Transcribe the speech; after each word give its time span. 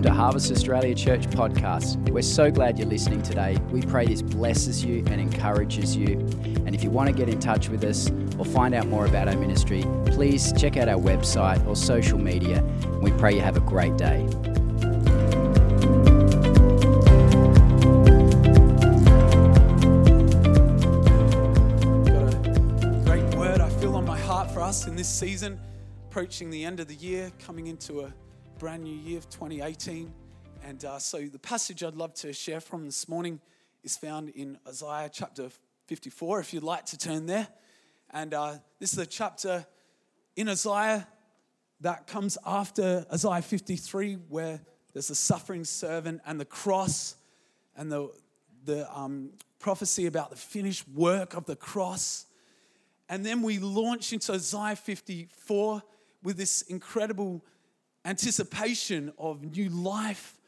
welcome 0.00 0.16
to 0.16 0.22
Harvest 0.22 0.50
Australia 0.50 0.94
Church 0.94 1.26
podcast. 1.28 2.08
We're 2.08 2.22
so 2.22 2.50
glad 2.50 2.78
you're 2.78 2.88
listening 2.88 3.20
today. 3.20 3.58
We 3.70 3.82
pray 3.82 4.06
this 4.06 4.22
blesses 4.22 4.82
you 4.82 5.04
and 5.08 5.20
encourages 5.20 5.94
you. 5.94 6.12
And 6.64 6.74
if 6.74 6.82
you 6.82 6.88
want 6.88 7.08
to 7.08 7.12
get 7.12 7.28
in 7.28 7.38
touch 7.38 7.68
with 7.68 7.84
us 7.84 8.10
or 8.38 8.46
find 8.46 8.74
out 8.74 8.86
more 8.86 9.04
about 9.04 9.28
our 9.28 9.36
ministry, 9.36 9.84
please 10.06 10.54
check 10.54 10.78
out 10.78 10.88
our 10.88 10.98
website 10.98 11.66
or 11.66 11.76
social 11.76 12.16
media. 12.16 12.64
We 13.02 13.10
pray 13.10 13.34
you 13.34 13.42
have 13.42 13.58
a 13.58 13.60
great 13.60 13.98
day. 13.98 14.26
got 22.06 22.32
a 22.32 23.02
great 23.04 23.34
word 23.34 23.60
I 23.60 23.68
feel 23.68 23.96
on 23.96 24.06
my 24.06 24.18
heart 24.18 24.50
for 24.50 24.62
us 24.62 24.86
in 24.86 24.96
this 24.96 25.10
season, 25.10 25.60
approaching 26.08 26.48
the 26.48 26.64
end 26.64 26.80
of 26.80 26.88
the 26.88 26.94
year, 26.94 27.30
coming 27.44 27.66
into 27.66 28.00
a 28.00 28.14
brand 28.60 28.84
new 28.84 28.94
year 28.94 29.16
of 29.16 29.26
2018. 29.30 30.12
And 30.66 30.84
uh, 30.84 30.98
so 30.98 31.22
the 31.22 31.38
passage 31.38 31.82
I'd 31.82 31.94
love 31.94 32.12
to 32.16 32.30
share 32.34 32.60
from 32.60 32.84
this 32.84 33.08
morning 33.08 33.40
is 33.82 33.96
found 33.96 34.28
in 34.28 34.58
Isaiah 34.68 35.08
chapter 35.10 35.48
54, 35.86 36.40
if 36.40 36.52
you'd 36.52 36.62
like 36.62 36.84
to 36.84 36.98
turn 36.98 37.24
there. 37.24 37.48
And 38.10 38.34
uh, 38.34 38.56
this 38.78 38.92
is 38.92 38.98
a 38.98 39.06
chapter 39.06 39.64
in 40.36 40.50
Isaiah 40.50 41.08
that 41.80 42.06
comes 42.06 42.36
after 42.44 43.06
Isaiah 43.10 43.40
53, 43.40 44.18
where 44.28 44.60
there's 44.92 45.08
the 45.08 45.14
suffering 45.14 45.64
servant 45.64 46.20
and 46.26 46.38
the 46.38 46.44
cross 46.44 47.16
and 47.78 47.90
the, 47.90 48.10
the 48.66 48.94
um, 48.94 49.30
prophecy 49.58 50.04
about 50.04 50.28
the 50.28 50.36
finished 50.36 50.86
work 50.86 51.32
of 51.32 51.46
the 51.46 51.56
cross. 51.56 52.26
And 53.08 53.24
then 53.24 53.40
we 53.40 53.58
launch 53.58 54.12
into 54.12 54.34
Isaiah 54.34 54.76
54 54.76 55.82
with 56.22 56.36
this 56.36 56.60
incredible 56.60 57.42
anticipation 58.04 59.12
of 59.18 59.42
new 59.42 59.68
life 59.68 60.38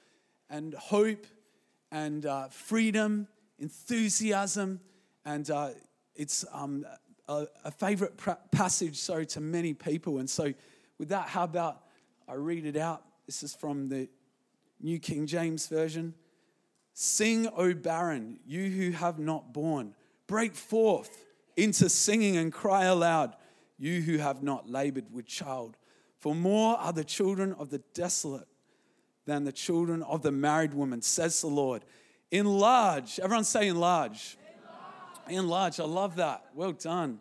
and 0.49 0.75
hope 0.75 1.27
and 1.91 2.25
uh, 2.27 2.49
freedom, 2.49 3.29
enthusiasm. 3.59 4.81
And 5.25 5.51
uh, 5.51 5.71
it's 6.15 6.45
um, 6.53 6.85
a, 7.29 7.47
a, 7.65 7.71
favorite 7.71 8.19
passage, 8.51 8.97
sorry, 8.97 9.27
to 9.27 9.41
many 9.41 9.75
people. 9.75 10.19
And 10.19 10.29
so, 10.29 10.53
with 10.99 11.11
that, 11.11 11.29
how 11.29 11.45
about 11.45 11.83
I 12.29 12.35
read 12.35 12.67
it 12.67 12.77
out? 12.77 13.03
This 13.27 13.43
is 13.43 13.55
from 13.55 13.89
the 13.89 14.09
New 14.81 14.99
King 14.99 15.27
James 15.27 15.67
Version. 15.67 16.15
Sing, 16.95 17.49
O 17.57 17.73
barren, 17.73 18.39
you 18.47 18.69
who 18.69 18.91
have 18.91 19.19
not 19.19 19.53
borne. 19.53 19.95
Break 20.27 20.55
forth 20.55 21.25
into 21.57 21.89
singing 21.89 22.37
and 22.37 22.53
cry 22.53 22.85
aloud, 22.85 23.37
you 23.79 24.01
who 24.01 24.19
have 24.19 24.43
not 24.43 24.69
labored 24.69 25.13
with 25.13 25.27
child. 25.27 25.77
For 26.23 26.37
more 26.37 26.79
are 26.79 26.93
the 26.93 27.03
children 27.03 27.53
of 27.55 27.71
the 27.71 27.83
desolate 27.95 28.47
than 29.27 29.43
the 29.43 29.51
children 29.51 30.05
of 30.05 30.23
the 30.23 30.31
married 30.31 30.73
woman, 30.73 31.03
says 31.03 31.41
the 31.41 31.49
Lord. 31.49 31.85
Enlarge. 32.31 33.19
Everyone 33.19 33.43
say 33.43 33.67
enlarge. 33.67 34.39
Enlarge. 35.27 35.37
enlarge. 35.37 35.81
I 35.81 35.85
love 35.85 36.15
that. 36.17 36.45
Well 36.55 36.71
done. 36.71 37.19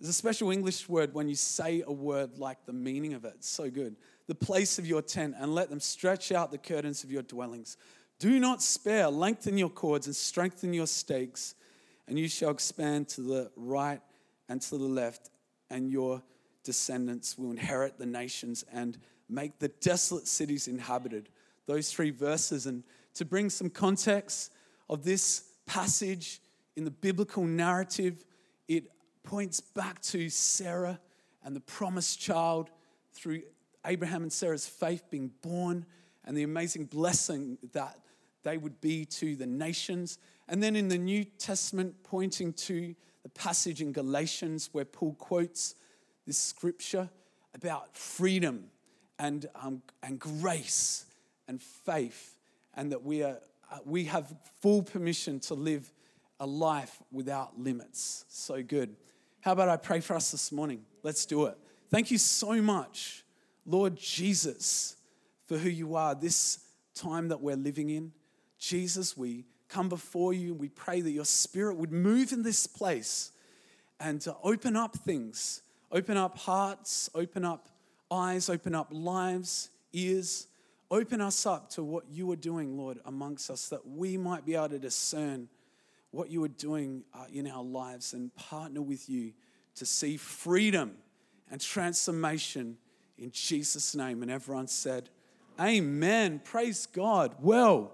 There's 0.00 0.08
a 0.08 0.12
special 0.12 0.50
English 0.50 0.88
word 0.88 1.14
when 1.14 1.28
you 1.28 1.36
say 1.36 1.84
a 1.86 1.92
word 1.92 2.38
like 2.38 2.66
the 2.66 2.72
meaning 2.72 3.14
of 3.14 3.24
it. 3.24 3.34
It's 3.36 3.48
so 3.48 3.70
good. 3.70 3.94
The 4.26 4.34
place 4.34 4.80
of 4.80 4.86
your 4.86 5.00
tent, 5.00 5.36
and 5.38 5.54
let 5.54 5.70
them 5.70 5.78
stretch 5.78 6.32
out 6.32 6.50
the 6.50 6.58
curtains 6.58 7.04
of 7.04 7.12
your 7.12 7.22
dwellings. 7.22 7.76
Do 8.18 8.40
not 8.40 8.62
spare, 8.62 9.08
lengthen 9.10 9.56
your 9.56 9.70
cords 9.70 10.08
and 10.08 10.16
strengthen 10.16 10.74
your 10.74 10.88
stakes, 10.88 11.54
and 12.08 12.18
you 12.18 12.26
shall 12.26 12.50
expand 12.50 13.08
to 13.10 13.20
the 13.20 13.52
right 13.54 14.00
and 14.48 14.60
to 14.62 14.76
the 14.76 14.84
left, 14.84 15.30
and 15.70 15.88
your 15.88 16.20
descendants 16.68 17.38
will 17.38 17.50
inherit 17.50 17.96
the 17.96 18.04
nations 18.04 18.62
and 18.70 18.98
make 19.26 19.58
the 19.58 19.68
desolate 19.68 20.28
cities 20.28 20.68
inhabited. 20.68 21.30
Those 21.64 21.90
three 21.90 22.10
verses. 22.10 22.66
And 22.66 22.84
to 23.14 23.24
bring 23.24 23.48
some 23.48 23.70
context 23.70 24.52
of 24.90 25.02
this 25.02 25.44
passage 25.64 26.42
in 26.76 26.84
the 26.84 26.90
biblical 26.90 27.46
narrative, 27.46 28.22
it 28.68 28.84
points 29.22 29.62
back 29.62 30.02
to 30.02 30.28
Sarah 30.28 31.00
and 31.42 31.56
the 31.56 31.60
promised 31.60 32.20
child 32.20 32.68
through 33.14 33.44
Abraham 33.86 34.22
and 34.22 34.30
Sarah's 34.30 34.66
faith 34.66 35.04
being 35.08 35.30
born 35.40 35.86
and 36.26 36.36
the 36.36 36.42
amazing 36.42 36.84
blessing 36.84 37.56
that 37.72 37.98
they 38.42 38.58
would 38.58 38.78
be 38.82 39.06
to 39.06 39.36
the 39.36 39.46
nations. 39.46 40.18
And 40.48 40.62
then 40.62 40.76
in 40.76 40.88
the 40.88 40.98
New 40.98 41.24
Testament, 41.24 41.94
pointing 42.04 42.52
to 42.52 42.94
the 43.22 43.30
passage 43.30 43.80
in 43.80 43.92
Galatians 43.92 44.68
where 44.72 44.84
Paul 44.84 45.14
quotes 45.14 45.74
this 46.28 46.36
scripture 46.36 47.08
about 47.54 47.96
freedom 47.96 48.64
and, 49.18 49.46
um, 49.54 49.80
and 50.02 50.20
grace 50.20 51.06
and 51.48 51.60
faith, 51.60 52.36
and 52.74 52.92
that 52.92 53.02
we, 53.02 53.22
are, 53.22 53.38
uh, 53.72 53.78
we 53.86 54.04
have 54.04 54.32
full 54.60 54.82
permission 54.82 55.40
to 55.40 55.54
live 55.54 55.90
a 56.38 56.46
life 56.46 56.98
without 57.10 57.58
limits. 57.58 58.26
So 58.28 58.62
good. 58.62 58.94
How 59.40 59.52
about 59.52 59.70
I 59.70 59.78
pray 59.78 60.00
for 60.00 60.14
us 60.14 60.30
this 60.30 60.52
morning? 60.52 60.82
Let's 61.02 61.24
do 61.24 61.46
it. 61.46 61.56
Thank 61.90 62.10
you 62.10 62.18
so 62.18 62.60
much, 62.60 63.24
Lord 63.64 63.96
Jesus, 63.96 64.96
for 65.46 65.56
who 65.56 65.70
you 65.70 65.96
are 65.96 66.14
this 66.14 66.58
time 66.94 67.28
that 67.28 67.40
we're 67.40 67.56
living 67.56 67.88
in. 67.88 68.12
Jesus, 68.58 69.16
we 69.16 69.46
come 69.68 69.88
before 69.88 70.34
you 70.34 70.50
and 70.52 70.60
we 70.60 70.68
pray 70.68 71.00
that 71.00 71.10
your 71.10 71.24
spirit 71.24 71.76
would 71.78 71.90
move 71.90 72.32
in 72.32 72.42
this 72.42 72.66
place 72.66 73.32
and 73.98 74.20
to 74.20 74.36
open 74.44 74.76
up 74.76 74.94
things 74.94 75.62
Open 75.90 76.16
up 76.16 76.36
hearts, 76.36 77.08
open 77.14 77.44
up 77.44 77.68
eyes, 78.10 78.50
open 78.50 78.74
up 78.74 78.88
lives, 78.90 79.70
ears. 79.92 80.46
Open 80.90 81.20
us 81.20 81.44
up 81.44 81.70
to 81.70 81.82
what 81.82 82.04
you 82.10 82.30
are 82.32 82.36
doing, 82.36 82.76
Lord, 82.76 82.98
amongst 83.04 83.50
us, 83.50 83.68
that 83.68 83.86
we 83.86 84.16
might 84.16 84.46
be 84.46 84.54
able 84.54 84.70
to 84.70 84.78
discern 84.78 85.48
what 86.10 86.30
you 86.30 86.42
are 86.44 86.48
doing 86.48 87.04
uh, 87.14 87.24
in 87.32 87.46
our 87.46 87.62
lives 87.62 88.14
and 88.14 88.34
partner 88.34 88.80
with 88.80 89.08
you 89.08 89.32
to 89.74 89.84
see 89.84 90.16
freedom 90.16 90.92
and 91.50 91.60
transformation 91.60 92.78
in 93.18 93.30
Jesus' 93.30 93.94
name. 93.94 94.22
And 94.22 94.30
everyone 94.30 94.66
said, 94.66 95.10
Amen. 95.60 96.40
Praise 96.42 96.86
God. 96.86 97.34
Well, 97.40 97.92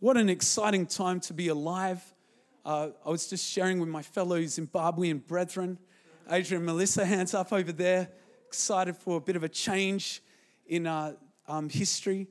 what 0.00 0.16
an 0.16 0.28
exciting 0.28 0.86
time 0.86 1.20
to 1.20 1.34
be 1.34 1.48
alive. 1.48 2.02
Uh, 2.64 2.90
I 3.04 3.10
was 3.10 3.28
just 3.28 3.48
sharing 3.48 3.78
with 3.78 3.88
my 3.88 4.02
fellow 4.02 4.40
Zimbabwean 4.40 5.26
brethren 5.26 5.78
Adrian 6.30 6.60
and 6.60 6.66
Melissa, 6.66 7.06
hands 7.06 7.32
up 7.32 7.54
over 7.54 7.72
there. 7.72 8.08
Excited 8.46 8.96
for 8.96 9.16
a 9.16 9.20
bit 9.20 9.34
of 9.34 9.44
a 9.44 9.48
change 9.48 10.22
in 10.66 10.86
uh, 10.86 11.14
um, 11.46 11.70
history. 11.70 12.26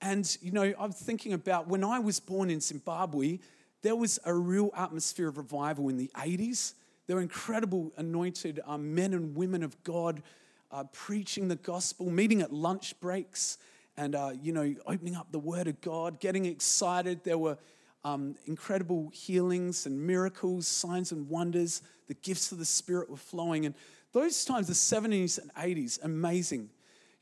And, 0.00 0.36
you 0.40 0.52
know, 0.52 0.72
I'm 0.78 0.92
thinking 0.92 1.34
about 1.34 1.68
when 1.68 1.84
I 1.84 1.98
was 1.98 2.18
born 2.18 2.48
in 2.48 2.60
Zimbabwe, 2.60 3.40
there 3.82 3.94
was 3.94 4.18
a 4.24 4.32
real 4.32 4.70
atmosphere 4.74 5.28
of 5.28 5.36
revival 5.36 5.90
in 5.90 5.98
the 5.98 6.10
80s. 6.14 6.72
There 7.06 7.16
were 7.16 7.22
incredible 7.22 7.92
anointed 7.98 8.60
um, 8.64 8.94
men 8.94 9.12
and 9.12 9.36
women 9.36 9.62
of 9.62 9.82
God 9.84 10.22
uh, 10.70 10.84
preaching 10.84 11.48
the 11.48 11.56
gospel, 11.56 12.08
meeting 12.10 12.40
at 12.40 12.54
lunch 12.54 12.98
breaks, 13.00 13.58
and, 13.98 14.14
uh, 14.14 14.30
you 14.40 14.52
know, 14.52 14.74
opening 14.86 15.14
up 15.14 15.30
the 15.30 15.38
word 15.38 15.68
of 15.68 15.78
God, 15.82 16.20
getting 16.20 16.46
excited. 16.46 17.22
There 17.22 17.36
were 17.36 17.58
um, 18.04 18.34
incredible 18.46 19.10
healings 19.12 19.86
and 19.86 20.06
miracles, 20.06 20.66
signs 20.66 21.12
and 21.12 21.28
wonders. 21.28 21.82
The 22.08 22.14
gifts 22.14 22.52
of 22.52 22.58
the 22.58 22.64
Spirit 22.64 23.08
were 23.08 23.16
flowing. 23.16 23.66
And 23.66 23.74
those 24.12 24.44
times, 24.44 24.66
the 24.66 24.74
70s 24.74 25.38
and 25.38 25.52
80s, 25.54 26.02
amazing, 26.02 26.70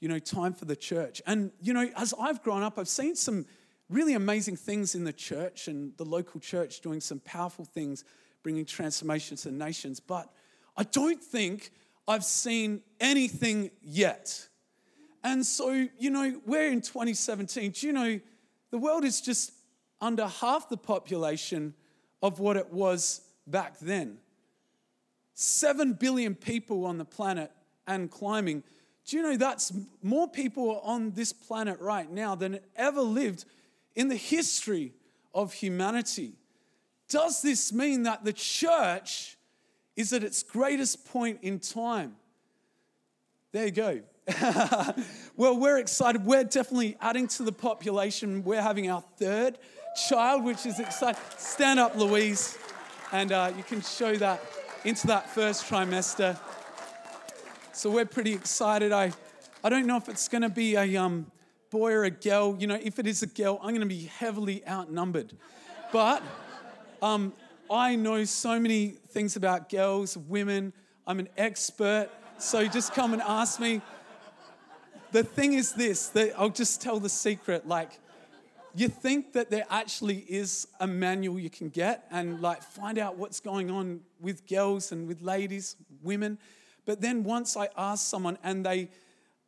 you 0.01 0.09
know, 0.09 0.19
time 0.19 0.55
for 0.55 0.65
the 0.65 0.77
church. 0.77 1.21
And, 1.27 1.53
you 1.61 1.73
know, 1.73 1.89
as 1.97 2.15
I've 2.19 2.43
grown 2.43 2.63
up, 2.63 2.79
I've 2.79 2.89
seen 2.89 3.15
some 3.15 3.47
really 3.89 4.15
amazing 4.15 4.57
things 4.57 4.95
in 4.95 5.05
the 5.05 5.13
church 5.13 5.69
and 5.69 5.97
the 5.97 6.05
local 6.05 6.41
church 6.41 6.81
doing 6.81 7.01
some 7.01 7.21
powerful 7.21 7.65
things, 7.65 8.05
bringing 8.43 8.65
transformation 8.65 9.37
to 9.39 9.51
nations. 9.51 10.01
But 10.01 10.33
I 10.77 10.85
don't 10.85 11.23
think 11.23 11.71
I've 12.09 12.25
seen 12.25 12.81
anything 13.01 13.71
yet. 13.83 14.49
And 15.23 15.45
so, 15.45 15.87
you 15.99 16.11
know, 16.11 16.41
we're 16.47 16.73
in 16.73 16.81
2017. 16.81 17.73
Do 17.73 17.87
you 17.87 17.93
know, 17.93 18.21
the 18.71 18.79
world 18.79 19.05
is 19.05 19.21
just 19.21 19.53
under 20.01 20.27
half 20.27 20.69
the 20.69 20.77
population 20.77 21.75
of 22.23 22.41
what 22.41 22.57
it 22.57 22.73
was 22.73 23.23
back 23.47 23.79
then. 23.79 24.19
Seven 25.35 25.95
billion 25.95 26.35
people 26.35 26.85
on 26.85 26.99
the 26.99 27.05
planet 27.05 27.51
and 27.87 28.11
climbing. 28.11 28.63
Do 29.07 29.17
you 29.17 29.23
know 29.23 29.37
that's 29.37 29.73
more 30.03 30.29
people 30.29 30.81
on 30.81 31.13
this 31.13 31.33
planet 31.33 31.81
right 31.81 32.11
now 32.11 32.35
than 32.35 32.61
ever 32.77 33.01
lived 33.01 33.45
in 33.95 34.09
the 34.09 34.17
history 34.17 34.93
of 35.35 35.53
humanity? 35.53 36.35
Does 37.09 37.43
this 37.43 37.73
mean 37.73 38.05
that 38.05 38.25
the 38.25 38.33
church 38.33 39.37
is 39.97 40.13
at 40.13 40.23
its 40.23 40.43
greatest 40.43 41.05
point 41.07 41.41
in 41.43 41.59
time? 41.59 42.17
There 43.53 43.67
you 43.67 43.73
go. 43.73 44.01
well, 45.37 45.59
we're 45.59 45.79
excited. 45.79 46.25
We're 46.25 46.45
definitely 46.45 46.97
adding 47.01 47.29
to 47.29 47.43
the 47.43 47.53
population. 47.53 48.45
We're 48.45 48.63
having 48.63 48.91
our 48.91 49.03
third 49.17 49.59
child, 50.09 50.45
which 50.45 50.67
is 50.67 50.79
exciting. 50.79 51.21
Stand 51.37 51.81
up, 51.81 51.97
Louise, 51.97 52.59
and 53.13 53.33
uh, 53.33 53.53
you 53.57 53.63
can 53.63 53.81
show 53.81 54.15
that 54.17 54.43
into 54.85 55.07
that 55.09 55.31
first 55.31 55.65
trimester. 55.65 56.39
So 57.73 57.91
we're 57.91 58.07
pretty 58.07 58.33
excited. 58.33 58.93
I, 58.93 59.13
I 59.65 59.69
don't 59.69 59.87
know 59.87 59.97
if 59.97 60.09
it's 60.09 60.29
going 60.29 60.43
to 60.43 60.49
be 60.49 60.77
a, 60.77 60.97
um, 60.97 61.31
boy 61.71 61.93
or 61.93 62.05
a 62.05 62.11
girl, 62.11 62.57
you 62.59 62.67
know, 62.67 62.79
if 62.83 62.99
it 62.99 63.07
is 63.07 63.23
a 63.23 63.27
girl, 63.27 63.59
I'm 63.63 63.71
going 63.71 63.81
to 63.81 63.87
be 63.87 64.05
heavily 64.05 64.67
outnumbered. 64.67 65.33
But 65.93 66.23
um, 67.01 67.33
I 67.71 67.95
know 67.95 68.25
so 68.25 68.59
many 68.59 68.89
things 69.11 69.37
about 69.37 69.69
girls, 69.69 70.17
women. 70.17 70.73
I'm 71.07 71.21
an 71.21 71.29
expert. 71.37 72.09
So 72.39 72.67
just 72.67 72.93
come 72.93 73.13
and 73.13 73.23
ask 73.23 73.61
me. 73.61 73.81
The 75.13 75.25
thing 75.25 75.55
is 75.55 75.73
this, 75.73 76.09
that 76.09 76.35
I'll 76.39 76.51
just 76.51 76.81
tell 76.81 77.01
the 77.01 77.09
secret. 77.09 77.67
Like, 77.67 77.99
you 78.75 78.89
think 78.89 79.33
that 79.33 79.51
there 79.51 79.67
actually 79.69 80.19
is 80.19 80.69
a 80.79 80.87
manual 80.87 81.39
you 81.39 81.51
can 81.51 81.69
get 81.69 82.07
and 82.11 82.41
like 82.41 82.63
find 82.63 82.99
out 82.99 83.17
what's 83.17 83.41
going 83.41 83.71
on 83.71 84.01
with 84.21 84.47
girls 84.47 84.93
and 84.93 85.09
with 85.09 85.21
ladies, 85.21 85.77
women. 86.03 86.39
But 86.87 87.01
then 87.01 87.25
once 87.25 87.57
I 87.57 87.69
asked 87.77 88.09
someone 88.09 88.39
and 88.43 88.65
they 88.65 88.89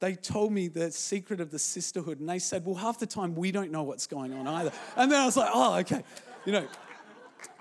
they 0.01 0.17
told 0.17 0.53
me 0.53 0.67
the 0.67 0.91
secret 0.91 1.41
of 1.41 1.53
the 1.53 1.61
sisterhood 1.61 2.19
and 2.19 2.29
they 2.29 2.41
said, 2.41 2.65
well, 2.67 2.75
half 2.75 2.99
the 2.99 3.07
time 3.07 3.37
we 3.37 3.53
don't 3.53 3.71
know 3.71 3.85
what's 3.85 4.09
going 4.09 4.33
on 4.33 4.49
either. 4.49 4.73
And 4.97 5.13
then 5.13 5.21
I 5.21 5.25
was 5.25 5.37
like, 5.37 5.51
oh, 5.55 5.79
okay, 5.79 6.03
you 6.45 6.51
know. 6.51 6.67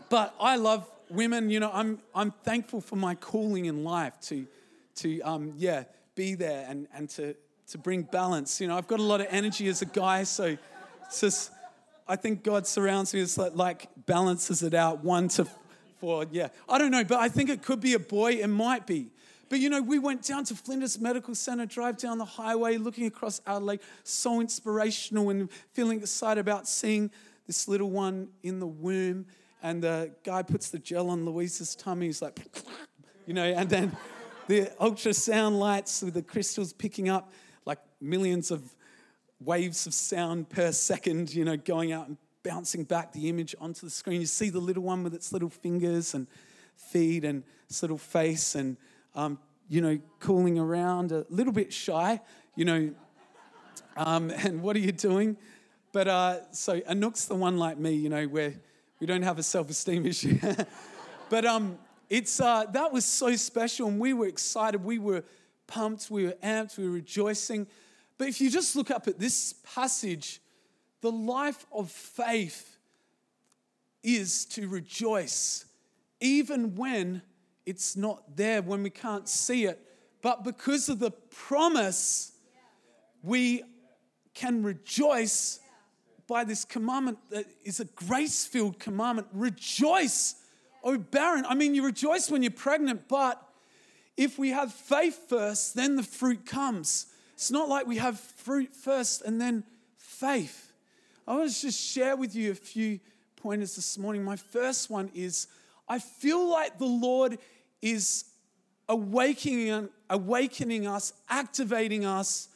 But 0.10 0.34
I 0.40 0.56
love 0.56 0.90
women, 1.12 1.52
you 1.52 1.60
know, 1.60 1.70
I'm 1.72 2.00
I'm 2.16 2.32
thankful 2.32 2.82
for 2.82 2.96
my 2.96 3.14
calling 3.14 3.66
in 3.66 3.84
life 3.84 4.20
to 4.22 4.48
to 4.96 5.22
um, 5.22 5.54
yeah, 5.56 5.84
be 6.16 6.34
there 6.34 6.66
and, 6.68 6.88
and 6.94 7.08
to 7.12 7.36
to 7.70 7.78
bring 7.78 8.04
balance. 8.04 8.60
You 8.60 8.68
know, 8.68 8.78
I've 8.78 8.88
got 8.88 9.00
a 9.00 9.04
lot 9.04 9.22
of 9.22 9.28
energy 9.30 9.68
as 9.68 9.82
a 9.82 9.86
guy, 9.86 10.24
so 10.24 10.58
just, 11.18 11.52
I 12.08 12.16
think 12.16 12.44
God 12.44 12.68
surrounds 12.68 13.14
me 13.14 13.22
as 13.22 13.38
like, 13.38 13.56
like 13.56 13.90
balances 14.06 14.64
it 14.64 14.74
out 14.74 15.04
one 15.04 15.28
to 15.30 15.48
four. 16.00 16.26
Yeah, 16.32 16.50
I 16.68 16.78
don't 16.78 16.92
know, 16.92 17.04
but 17.04 17.20
I 17.20 17.30
think 17.30 17.50
it 17.50 17.62
could 17.62 17.80
be 17.80 17.94
a 17.94 18.00
boy. 18.00 18.34
It 18.34 18.48
might 18.48 18.86
be. 18.88 19.12
But 19.52 19.60
you 19.60 19.70
know, 19.70 19.82
we 19.82 20.00
went 20.00 20.24
down 20.24 20.46
to 20.46 20.56
Flinders 20.56 20.98
Medical 21.00 21.36
Center, 21.36 21.66
drive 21.66 21.98
down 21.98 22.18
the 22.18 22.24
highway, 22.26 22.78
looking 22.78 23.06
across 23.06 23.42
Adelaide, 23.46 23.82
so 24.06 24.40
inspirational 24.40 25.30
and 25.30 25.52
feeling 25.74 26.00
excited 26.00 26.40
about 26.40 26.70
seeing 26.70 27.12
this 27.48 27.68
little 27.68 27.90
one 27.90 28.30
in 28.44 28.60
the 28.60 28.68
womb. 28.68 29.26
And 29.62 29.84
the 29.84 30.12
guy 30.24 30.42
puts 30.42 30.70
the 30.70 30.80
gel 30.80 31.10
on 31.10 31.26
Louise's 31.26 31.76
tummy. 31.76 32.06
He's 32.06 32.22
like, 32.22 32.40
you 33.28 33.34
know, 33.34 33.44
and 33.44 33.70
then 33.70 33.96
the 34.48 34.72
ultrasound 34.80 35.60
lights 35.60 36.02
with 36.02 36.14
the 36.14 36.22
crystals 36.22 36.72
picking 36.72 37.10
up 37.10 37.34
millions 38.02 38.52
of 38.52 38.76
waves 39.40 39.88
of 39.88 39.94
sound 39.94 40.50
per 40.50 40.72
second, 40.72 41.34
you 41.34 41.44
know, 41.44 41.58
going 41.58 41.92
out 41.92 42.08
and 42.08 42.18
bouncing 42.44 42.84
back 42.84 43.12
the 43.12 43.30
image 43.30 43.56
onto 43.60 43.86
the 43.86 43.90
screen. 43.90 44.22
You 44.22 44.28
see 44.28 44.50
the 44.50 44.60
little 44.60 44.84
one 44.84 45.04
with 45.04 45.14
its 45.14 45.32
little 45.32 45.50
fingers 45.50 46.14
and 46.14 46.28
feet 46.76 47.24
and 47.24 47.44
its 47.70 47.82
little 47.82 47.98
face 47.98 48.56
and, 48.56 48.78
um, 49.16 49.40
you 49.70 49.82
know, 49.82 50.00
cooling 50.20 50.58
around, 50.60 51.12
a 51.12 51.26
little 51.30 51.54
bit 51.54 51.72
shy, 51.72 52.20
you 52.56 52.66
know. 52.66 52.92
Um, 53.98 54.30
and 54.36 54.62
what 54.62 54.76
are 54.76 54.80
you 54.80 54.92
doing? 54.92 55.38
But 55.92 56.08
uh, 56.08 56.52
so 56.52 56.80
Anook's 56.82 57.26
the 57.26 57.36
one 57.36 57.58
like 57.58 57.78
me, 57.78 57.94
you 57.94 58.10
know, 58.10 58.26
where 58.26 58.54
we 59.00 59.08
don't 59.08 59.24
have 59.24 59.40
a 59.40 59.44
self 59.44 59.70
esteem 59.70 60.06
issue. 60.08 60.40
but 61.30 61.46
um, 61.46 61.78
it's, 62.10 62.40
uh, 62.40 62.66
that 62.72 62.92
was 62.92 63.06
so 63.06 63.36
special 63.36 63.88
and 63.88 64.00
we 64.00 64.14
were 64.14 64.28
excited. 64.28 64.84
We 64.84 65.00
were 65.00 65.24
pumped, 65.68 66.10
we 66.10 66.26
were 66.26 66.36
amped, 66.44 66.78
we 66.78 66.86
were 66.86 66.92
rejoicing. 66.92 67.68
But 68.22 68.28
if 68.28 68.40
you 68.40 68.52
just 68.52 68.76
look 68.76 68.92
up 68.92 69.08
at 69.08 69.18
this 69.18 69.56
passage, 69.64 70.42
the 71.02 71.12
life 71.12 71.66
of 71.74 71.90
faith 71.90 72.78
is 74.04 74.46
to 74.46 74.68
rejoice, 74.68 75.66
even 76.20 76.76
when 76.76 77.24
it's 77.66 77.98
not 77.98 78.38
there, 78.38 78.62
when 78.62 78.84
we 78.84 78.92
can't 78.92 79.28
see 79.28 79.66
it. 79.66 79.80
But 80.22 80.44
because 80.44 80.88
of 80.88 81.00
the 81.00 81.10
promise, 81.10 82.34
we 83.24 83.64
can 84.36 84.62
rejoice 84.62 85.60
by 86.28 86.44
this 86.44 86.64
commandment 86.64 87.18
that 87.32 87.48
is 87.64 87.80
a 87.80 87.86
grace 87.86 88.46
filled 88.46 88.78
commandment. 88.78 89.30
Rejoice, 89.34 90.36
oh 90.84 90.96
barren. 91.00 91.44
I 91.48 91.56
mean, 91.56 91.74
you 91.74 91.84
rejoice 91.84 92.30
when 92.30 92.44
you're 92.44 92.52
pregnant, 92.52 93.08
but 93.08 93.42
if 94.16 94.38
we 94.38 94.50
have 94.50 94.72
faith 94.72 95.28
first, 95.28 95.74
then 95.74 95.96
the 95.96 96.04
fruit 96.04 96.46
comes. 96.46 97.08
It's 97.42 97.50
not 97.50 97.68
like 97.68 97.88
we 97.88 97.98
have 97.98 98.20
fruit 98.20 98.76
first 98.76 99.24
and 99.24 99.42
then 99.42 99.64
faith. 99.98 100.74
I 101.28 101.36
want 101.36 101.50
to 101.50 101.62
just 101.62 101.82
share 101.82 102.16
with 102.16 102.36
you 102.36 102.52
a 102.52 102.54
few 102.54 103.00
pointers 103.36 103.76
this 103.76 103.98
morning. 103.98 104.24
My 104.24 104.36
first 104.36 104.92
one 104.92 105.10
is 105.16 105.48
I 105.90 105.98
feel 105.98 106.48
like 106.48 106.78
the 106.78 106.86
Lord 106.86 107.40
is 107.82 108.26
awakening, 108.88 109.90
awakening 110.08 110.86
us, 110.86 111.14
activating 111.32 112.06
us 112.06 112.48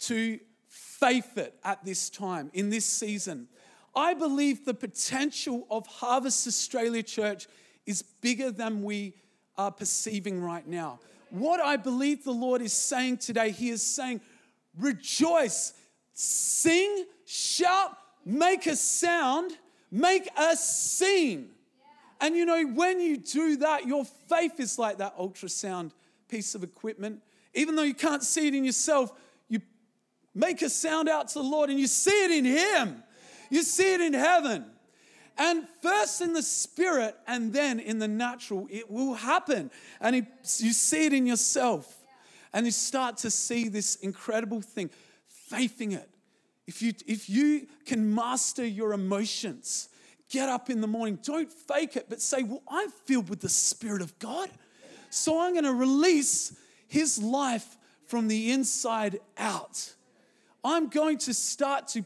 to 0.00 0.38
faith 0.68 1.38
it 1.38 1.58
at 1.64 1.82
this 1.82 2.10
time, 2.10 2.50
in 2.52 2.68
this 2.68 2.84
season. 2.84 3.48
I 3.96 4.12
believe 4.12 4.66
the 4.66 4.74
potential 4.74 5.66
of 5.70 5.86
Harvest 5.86 6.46
Australia 6.46 7.02
Church 7.02 7.48
is 7.86 8.02
bigger 8.02 8.50
than 8.50 8.82
we 8.82 9.14
are 9.56 9.72
perceiving 9.72 10.38
right 10.38 10.66
now. 10.68 11.00
What 11.30 11.60
I 11.60 11.78
believe 11.78 12.24
the 12.24 12.30
Lord 12.30 12.60
is 12.60 12.74
saying 12.74 13.16
today, 13.16 13.50
He 13.50 13.70
is 13.70 13.82
saying, 13.82 14.20
rejoice, 14.78 15.72
sing, 16.12 17.04
shout, 17.26 17.96
make 18.24 18.66
a 18.66 18.76
sound, 18.76 19.52
make 19.90 20.28
a 20.36 20.56
scene. 20.56 21.50
And 22.20 22.36
you 22.36 22.46
know, 22.46 22.64
when 22.64 23.00
you 23.00 23.18
do 23.18 23.56
that, 23.58 23.86
your 23.86 24.04
faith 24.04 24.58
is 24.58 24.78
like 24.78 24.98
that 24.98 25.16
ultrasound 25.18 25.92
piece 26.28 26.54
of 26.54 26.62
equipment. 26.62 27.20
Even 27.54 27.76
though 27.76 27.82
you 27.82 27.94
can't 27.94 28.22
see 28.22 28.48
it 28.48 28.54
in 28.54 28.64
yourself, 28.64 29.12
you 29.48 29.60
make 30.34 30.62
a 30.62 30.70
sound 30.70 31.08
out 31.08 31.28
to 31.28 31.34
the 31.34 31.44
Lord 31.44 31.70
and 31.70 31.78
you 31.78 31.86
see 31.86 32.24
it 32.24 32.30
in 32.30 32.44
Him. 32.44 33.02
You 33.50 33.62
see 33.62 33.94
it 33.94 34.00
in 34.00 34.14
heaven. 34.14 34.64
And 35.36 35.66
first 35.82 36.20
in 36.20 36.32
the 36.32 36.42
spirit 36.42 37.16
and 37.26 37.52
then 37.52 37.80
in 37.80 37.98
the 37.98 38.08
natural, 38.08 38.68
it 38.70 38.90
will 38.90 39.14
happen. 39.14 39.70
And 40.00 40.14
you 40.16 40.72
see 40.72 41.06
it 41.06 41.12
in 41.12 41.26
yourself 41.26 42.03
and 42.54 42.64
you 42.64 42.72
start 42.72 43.18
to 43.18 43.30
see 43.30 43.68
this 43.68 43.96
incredible 43.96 44.62
thing, 44.62 44.88
faithing 45.26 45.92
it. 45.92 46.08
If 46.66 46.80
you, 46.80 46.94
if 47.06 47.28
you 47.28 47.66
can 47.84 48.14
master 48.14 48.64
your 48.64 48.94
emotions, 48.94 49.88
get 50.30 50.48
up 50.48 50.70
in 50.70 50.80
the 50.80 50.86
morning, 50.86 51.18
don't 51.22 51.52
fake 51.52 51.96
it, 51.96 52.06
but 52.08 52.22
say, 52.22 52.44
Well, 52.44 52.62
I'm 52.68 52.90
filled 52.90 53.28
with 53.28 53.40
the 53.40 53.48
Spirit 53.48 54.00
of 54.00 54.18
God. 54.20 54.48
So 55.10 55.40
I'm 55.40 55.52
going 55.52 55.64
to 55.64 55.74
release 55.74 56.56
His 56.86 57.20
life 57.20 57.76
from 58.06 58.28
the 58.28 58.52
inside 58.52 59.18
out. 59.36 59.92
I'm 60.64 60.88
going 60.88 61.18
to 61.18 61.34
start 61.34 61.88
to 61.88 62.04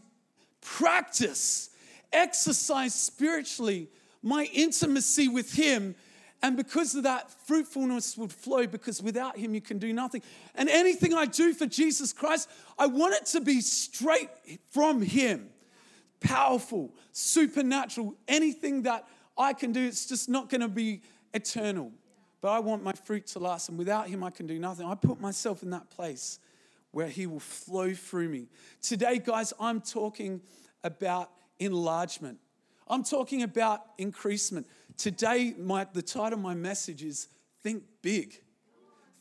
practice, 0.62 1.70
exercise 2.12 2.94
spiritually 2.94 3.88
my 4.22 4.48
intimacy 4.52 5.28
with 5.28 5.52
Him 5.52 5.94
and 6.42 6.56
because 6.56 6.94
of 6.94 7.02
that, 7.02 7.30
fruitfulness 7.46 8.16
would 8.16 8.32
flow 8.32 8.66
because 8.66 9.02
without 9.02 9.36
Him, 9.36 9.54
you 9.54 9.60
can 9.60 9.78
do 9.78 9.92
nothing. 9.92 10.22
And 10.54 10.68
anything 10.68 11.12
I 11.14 11.26
do 11.26 11.52
for 11.52 11.66
Jesus 11.66 12.12
Christ, 12.12 12.48
I 12.78 12.86
want 12.86 13.14
it 13.14 13.26
to 13.26 13.40
be 13.40 13.60
straight 13.60 14.30
from 14.70 15.02
Him 15.02 15.50
powerful, 16.20 16.94
supernatural. 17.12 18.14
Anything 18.26 18.82
that 18.82 19.06
I 19.36 19.52
can 19.52 19.72
do, 19.72 19.84
it's 19.84 20.06
just 20.06 20.28
not 20.28 20.48
going 20.48 20.60
to 20.60 20.68
be 20.68 21.02
eternal. 21.34 21.92
But 22.40 22.52
I 22.52 22.60
want 22.60 22.82
my 22.82 22.92
fruit 22.92 23.26
to 23.28 23.38
last. 23.38 23.68
And 23.68 23.78
without 23.78 24.08
Him, 24.08 24.22
I 24.22 24.30
can 24.30 24.46
do 24.46 24.58
nothing. 24.58 24.86
I 24.86 24.94
put 24.94 25.20
myself 25.20 25.62
in 25.62 25.70
that 25.70 25.90
place 25.90 26.38
where 26.92 27.08
He 27.08 27.26
will 27.26 27.40
flow 27.40 27.92
through 27.92 28.28
me. 28.28 28.48
Today, 28.80 29.18
guys, 29.18 29.52
I'm 29.58 29.80
talking 29.80 30.40
about 30.84 31.30
enlargement. 31.58 32.38
I'm 32.86 33.04
talking 33.04 33.42
about 33.42 33.82
increasement. 33.98 34.66
Today, 34.98 35.54
my, 35.56 35.86
the 35.92 36.02
title 36.02 36.34
of 36.38 36.44
my 36.44 36.54
message 36.54 37.04
is 37.04 37.28
Think 37.62 37.84
Big. 38.02 38.42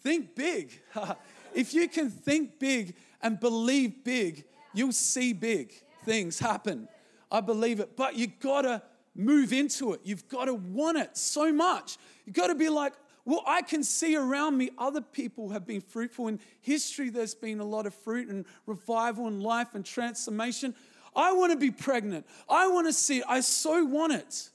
Think 0.01 0.35
big. 0.35 0.71
if 1.53 1.71
you 1.71 1.87
can 1.87 2.09
think 2.09 2.57
big 2.57 2.95
and 3.21 3.39
believe 3.39 4.03
big, 4.03 4.45
you'll 4.73 4.91
see 4.91 5.33
big 5.33 5.73
things 6.03 6.39
happen. 6.39 6.87
I 7.31 7.41
believe 7.41 7.79
it. 7.79 7.95
But 7.95 8.15
you 8.15 8.25
gotta 8.27 8.81
move 9.15 9.53
into 9.53 9.93
it. 9.93 10.01
You've 10.03 10.27
gotta 10.27 10.55
want 10.55 10.97
it 10.97 11.15
so 11.15 11.53
much. 11.53 11.97
You 12.25 12.33
gotta 12.33 12.55
be 12.55 12.69
like, 12.69 12.93
well, 13.25 13.43
I 13.45 13.61
can 13.61 13.83
see 13.83 14.15
around 14.15 14.57
me 14.57 14.71
other 14.79 15.01
people 15.01 15.49
have 15.49 15.67
been 15.67 15.81
fruitful. 15.81 16.27
In 16.27 16.39
history, 16.61 17.09
there's 17.09 17.35
been 17.35 17.59
a 17.59 17.65
lot 17.65 17.85
of 17.85 17.93
fruit 17.93 18.29
and 18.29 18.45
revival 18.65 19.27
and 19.27 19.43
life 19.43 19.75
and 19.75 19.85
transformation. 19.85 20.73
I 21.15 21.33
want 21.33 21.51
to 21.51 21.57
be 21.57 21.69
pregnant. 21.69 22.25
I 22.49 22.67
want 22.67 22.87
to 22.87 22.93
see 22.93 23.19
it. 23.19 23.25
I 23.27 23.41
so 23.41 23.83
want 23.83 24.13
it. 24.13 24.49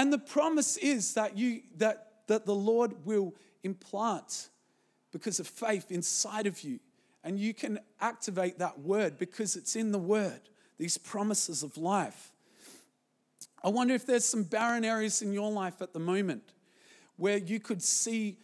And 0.00 0.10
the 0.10 0.18
promise 0.18 0.78
is 0.78 1.12
that 1.12 1.36
you 1.36 1.60
that 1.76 2.22
that 2.28 2.46
the 2.46 2.54
Lord 2.54 3.04
will 3.04 3.34
implant 3.62 4.48
because 5.12 5.40
of 5.40 5.46
faith 5.46 5.90
inside 5.90 6.46
of 6.46 6.62
you. 6.62 6.80
And 7.22 7.38
you 7.38 7.52
can 7.52 7.80
activate 8.00 8.60
that 8.60 8.78
word 8.78 9.18
because 9.18 9.56
it's 9.56 9.76
in 9.76 9.92
the 9.92 9.98
word, 9.98 10.40
these 10.78 10.96
promises 10.96 11.62
of 11.62 11.76
life. 11.76 12.32
I 13.62 13.68
wonder 13.68 13.92
if 13.92 14.06
there's 14.06 14.24
some 14.24 14.44
barren 14.44 14.86
areas 14.86 15.20
in 15.20 15.34
your 15.34 15.50
life 15.50 15.82
at 15.82 15.92
the 15.92 16.00
moment 16.00 16.54
where 17.16 17.36
you 17.36 17.60
could 17.60 17.82
see 17.82 18.38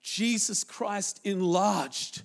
Jesus 0.00 0.64
Christ 0.64 1.20
enlarged, 1.22 2.22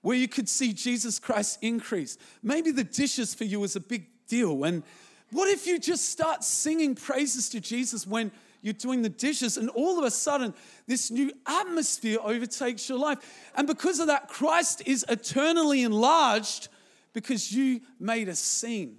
where 0.00 0.16
you 0.16 0.28
could 0.28 0.48
see 0.48 0.72
Jesus 0.72 1.18
Christ 1.18 1.58
increase. 1.60 2.18
Maybe 2.40 2.70
the 2.70 2.84
dishes 2.84 3.34
for 3.34 3.42
you 3.42 3.64
is 3.64 3.74
a 3.74 3.80
big 3.80 4.06
deal. 4.28 4.62
And 4.62 4.84
what 5.32 5.48
if 5.48 5.66
you 5.66 5.78
just 5.78 6.08
start 6.08 6.44
singing 6.44 6.94
praises 6.94 7.48
to 7.50 7.60
Jesus 7.60 8.06
when 8.06 8.32
you're 8.62 8.74
doing 8.74 9.02
the 9.02 9.08
dishes, 9.08 9.56
and 9.56 9.70
all 9.70 9.98
of 9.98 10.04
a 10.04 10.10
sudden, 10.10 10.52
this 10.86 11.10
new 11.10 11.32
atmosphere 11.46 12.18
overtakes 12.22 12.88
your 12.88 12.98
life? 12.98 13.50
And 13.54 13.66
because 13.66 14.00
of 14.00 14.08
that, 14.08 14.28
Christ 14.28 14.82
is 14.86 15.04
eternally 15.08 15.82
enlarged 15.82 16.68
because 17.12 17.52
you 17.52 17.80
made 17.98 18.28
a 18.28 18.34
scene. 18.34 18.98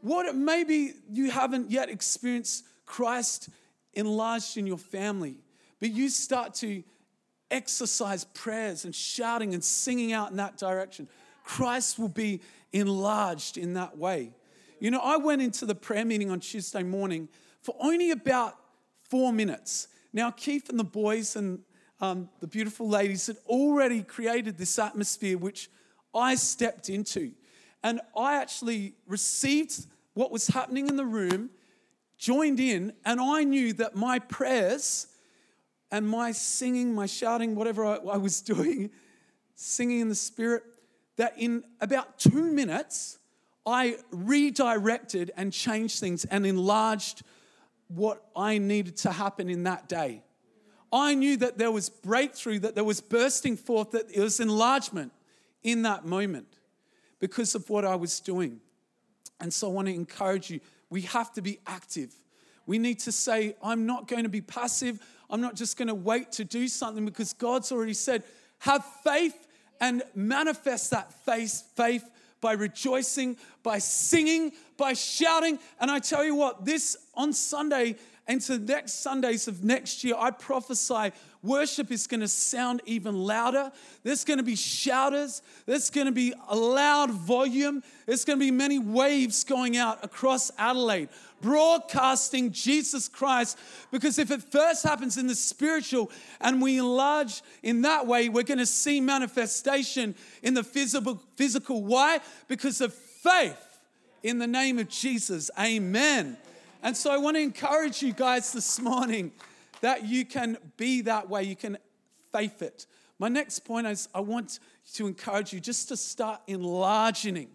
What 0.00 0.34
maybe 0.34 0.94
you 1.10 1.30
haven't 1.30 1.70
yet 1.70 1.88
experienced 1.88 2.64
Christ 2.84 3.48
enlarged 3.94 4.56
in 4.56 4.66
your 4.66 4.78
family, 4.78 5.36
but 5.80 5.90
you 5.90 6.08
start 6.08 6.54
to 6.54 6.82
exercise 7.50 8.24
prayers 8.24 8.84
and 8.84 8.94
shouting 8.94 9.54
and 9.54 9.62
singing 9.62 10.12
out 10.12 10.30
in 10.30 10.38
that 10.38 10.56
direction. 10.56 11.08
Christ 11.44 11.98
will 11.98 12.08
be 12.08 12.40
enlarged 12.72 13.58
in 13.58 13.74
that 13.74 13.96
way. 13.96 14.32
You 14.82 14.90
know, 14.90 14.98
I 14.98 15.16
went 15.16 15.40
into 15.40 15.64
the 15.64 15.76
prayer 15.76 16.04
meeting 16.04 16.28
on 16.28 16.40
Tuesday 16.40 16.82
morning 16.82 17.28
for 17.60 17.76
only 17.78 18.10
about 18.10 18.58
four 19.08 19.32
minutes. 19.32 19.86
Now, 20.12 20.32
Keith 20.32 20.68
and 20.70 20.76
the 20.76 20.82
boys 20.82 21.36
and 21.36 21.60
um, 22.00 22.28
the 22.40 22.48
beautiful 22.48 22.88
ladies 22.88 23.28
had 23.28 23.36
already 23.46 24.02
created 24.02 24.58
this 24.58 24.80
atmosphere 24.80 25.38
which 25.38 25.70
I 26.12 26.34
stepped 26.34 26.88
into. 26.88 27.30
And 27.84 28.00
I 28.16 28.38
actually 28.38 28.94
received 29.06 29.86
what 30.14 30.32
was 30.32 30.48
happening 30.48 30.88
in 30.88 30.96
the 30.96 31.06
room, 31.06 31.50
joined 32.18 32.58
in, 32.58 32.92
and 33.04 33.20
I 33.20 33.44
knew 33.44 33.72
that 33.74 33.94
my 33.94 34.18
prayers 34.18 35.06
and 35.92 36.08
my 36.08 36.32
singing, 36.32 36.92
my 36.92 37.06
shouting, 37.06 37.54
whatever 37.54 37.84
I, 37.84 37.98
I 37.98 38.16
was 38.16 38.40
doing, 38.52 38.90
singing 39.54 40.00
in 40.00 40.08
the 40.08 40.16
spirit, 40.16 40.64
that 41.18 41.34
in 41.38 41.62
about 41.80 42.18
two 42.18 42.50
minutes, 42.50 43.20
I 43.64 43.96
redirected 44.10 45.30
and 45.36 45.52
changed 45.52 46.00
things 46.00 46.24
and 46.24 46.44
enlarged 46.46 47.22
what 47.88 48.24
I 48.34 48.58
needed 48.58 48.96
to 48.98 49.12
happen 49.12 49.48
in 49.48 49.64
that 49.64 49.88
day. 49.88 50.22
I 50.92 51.14
knew 51.14 51.36
that 51.38 51.58
there 51.58 51.70
was 51.70 51.88
breakthrough, 51.88 52.58
that 52.60 52.74
there 52.74 52.84
was 52.84 53.00
bursting 53.00 53.56
forth, 53.56 53.92
that 53.92 54.10
it 54.12 54.20
was 54.20 54.40
enlargement 54.40 55.12
in 55.62 55.82
that 55.82 56.04
moment 56.04 56.48
because 57.18 57.54
of 57.54 57.70
what 57.70 57.84
I 57.84 57.94
was 57.94 58.20
doing. 58.20 58.60
And 59.40 59.52
so 59.52 59.68
I 59.68 59.72
want 59.72 59.88
to 59.88 59.94
encourage 59.94 60.50
you 60.50 60.60
we 60.90 61.02
have 61.02 61.32
to 61.32 61.42
be 61.42 61.58
active. 61.66 62.14
We 62.66 62.78
need 62.78 62.98
to 63.00 63.12
say, 63.12 63.56
I'm 63.62 63.86
not 63.86 64.06
going 64.08 64.24
to 64.24 64.28
be 64.28 64.42
passive. 64.42 65.00
I'm 65.30 65.40
not 65.40 65.56
just 65.56 65.78
going 65.78 65.88
to 65.88 65.94
wait 65.94 66.32
to 66.32 66.44
do 66.44 66.68
something 66.68 67.06
because 67.06 67.32
God's 67.32 67.72
already 67.72 67.94
said, 67.94 68.24
have 68.58 68.84
faith 69.02 69.48
and 69.80 70.02
manifest 70.14 70.90
that 70.90 71.12
faith, 71.24 71.64
faith 71.74 72.08
by 72.42 72.52
rejoicing, 72.52 73.38
by 73.62 73.78
singing, 73.78 74.52
by 74.76 74.92
shouting. 74.92 75.58
And 75.80 75.90
I 75.90 75.98
tell 76.00 76.22
you 76.22 76.34
what, 76.34 76.66
this 76.66 76.98
on 77.14 77.32
Sunday 77.32 77.96
into 78.32 78.58
next 78.58 79.02
Sundays 79.02 79.46
of 79.46 79.62
next 79.62 80.02
year, 80.02 80.14
I 80.18 80.30
prophesy 80.30 81.12
Worship 81.42 81.90
is 81.90 82.06
going 82.06 82.20
to 82.20 82.28
sound 82.28 82.82
even 82.86 83.18
louder. 83.18 83.72
There's 84.04 84.24
going 84.24 84.38
to 84.38 84.44
be 84.44 84.54
shouters. 84.54 85.42
There's 85.66 85.90
going 85.90 86.06
to 86.06 86.12
be 86.12 86.32
a 86.48 86.56
loud 86.56 87.10
volume. 87.10 87.82
There's 88.06 88.24
going 88.24 88.38
to 88.38 88.44
be 88.44 88.52
many 88.52 88.78
waves 88.78 89.42
going 89.42 89.76
out 89.76 90.04
across 90.04 90.52
Adelaide, 90.56 91.08
broadcasting 91.40 92.52
Jesus 92.52 93.08
Christ. 93.08 93.58
Because 93.90 94.20
if 94.20 94.30
it 94.30 94.40
first 94.40 94.84
happens 94.84 95.18
in 95.18 95.26
the 95.26 95.34
spiritual 95.34 96.12
and 96.40 96.62
we 96.62 96.78
enlarge 96.78 97.42
in 97.64 97.82
that 97.82 98.06
way, 98.06 98.28
we're 98.28 98.44
going 98.44 98.58
to 98.58 98.66
see 98.66 99.00
manifestation 99.00 100.14
in 100.44 100.54
the 100.54 100.62
physical. 100.62 101.20
Physical. 101.34 101.82
Why? 101.82 102.20
Because 102.46 102.80
of 102.80 102.94
faith 102.94 103.80
in 104.22 104.38
the 104.38 104.46
name 104.46 104.78
of 104.78 104.88
Jesus. 104.88 105.50
Amen. 105.58 106.36
And 106.82 106.96
so 106.96 107.12
I 107.12 107.16
want 107.16 107.36
to 107.36 107.40
encourage 107.40 108.02
you 108.02 108.12
guys 108.12 108.52
this 108.52 108.80
morning 108.80 109.32
that 109.82 110.04
you 110.04 110.24
can 110.24 110.58
be 110.76 111.02
that 111.02 111.28
way, 111.28 111.44
you 111.44 111.56
can 111.56 111.78
faith 112.32 112.60
it. 112.60 112.86
My 113.18 113.28
next 113.28 113.60
point 113.60 113.86
is 113.86 114.08
I 114.12 114.20
want 114.20 114.58
to 114.94 115.06
encourage 115.06 115.52
you 115.52 115.60
just 115.60 115.88
to 115.88 115.96
start 115.96 116.40
enlarging, 116.48 117.48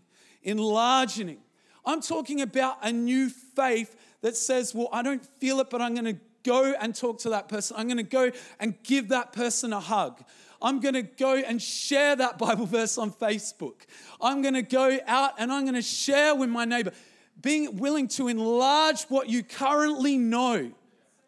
enlarging. 0.44 1.38
I'm 1.86 2.02
talking 2.02 2.42
about 2.42 2.78
a 2.82 2.92
new 2.92 3.30
faith 3.30 3.96
that 4.22 4.38
says, 4.38 4.74
well, 4.74 4.90
I 4.94 5.02
don't 5.02 5.26
feel 5.40 5.60
it, 5.60 5.70
but 5.70 5.82
I'm 5.82 5.94
going 5.94 6.06
to 6.16 6.22
go 6.44 6.74
and 6.80 6.96
talk 6.96 7.20
to 7.20 7.30
that 7.32 7.50
person. 7.50 7.76
I'm 7.78 7.88
going 7.88 7.98
to 7.98 8.04
go 8.04 8.32
and 8.60 8.82
give 8.84 9.10
that 9.10 9.34
person 9.34 9.74
a 9.74 9.80
hug. 9.82 10.24
I'm 10.62 10.80
going 10.80 10.96
to 10.96 11.04
go 11.04 11.36
and 11.36 11.62
share 11.62 12.16
that 12.16 12.38
Bible 12.38 12.66
verse 12.66 12.98
on 12.98 13.12
Facebook. 13.12 13.76
I'm 14.22 14.42
going 14.42 14.54
to 14.54 14.62
go 14.62 14.98
out 15.06 15.34
and 15.38 15.52
I'm 15.52 15.64
going 15.64 15.76
to 15.76 15.82
share 15.82 16.34
with 16.34 16.50
my 16.50 16.66
neighbor. 16.66 16.94
Being 17.42 17.78
willing 17.78 18.08
to 18.10 18.28
enlarge 18.28 19.04
what 19.04 19.30
you 19.30 19.44
currently 19.44 20.18
know. 20.18 20.72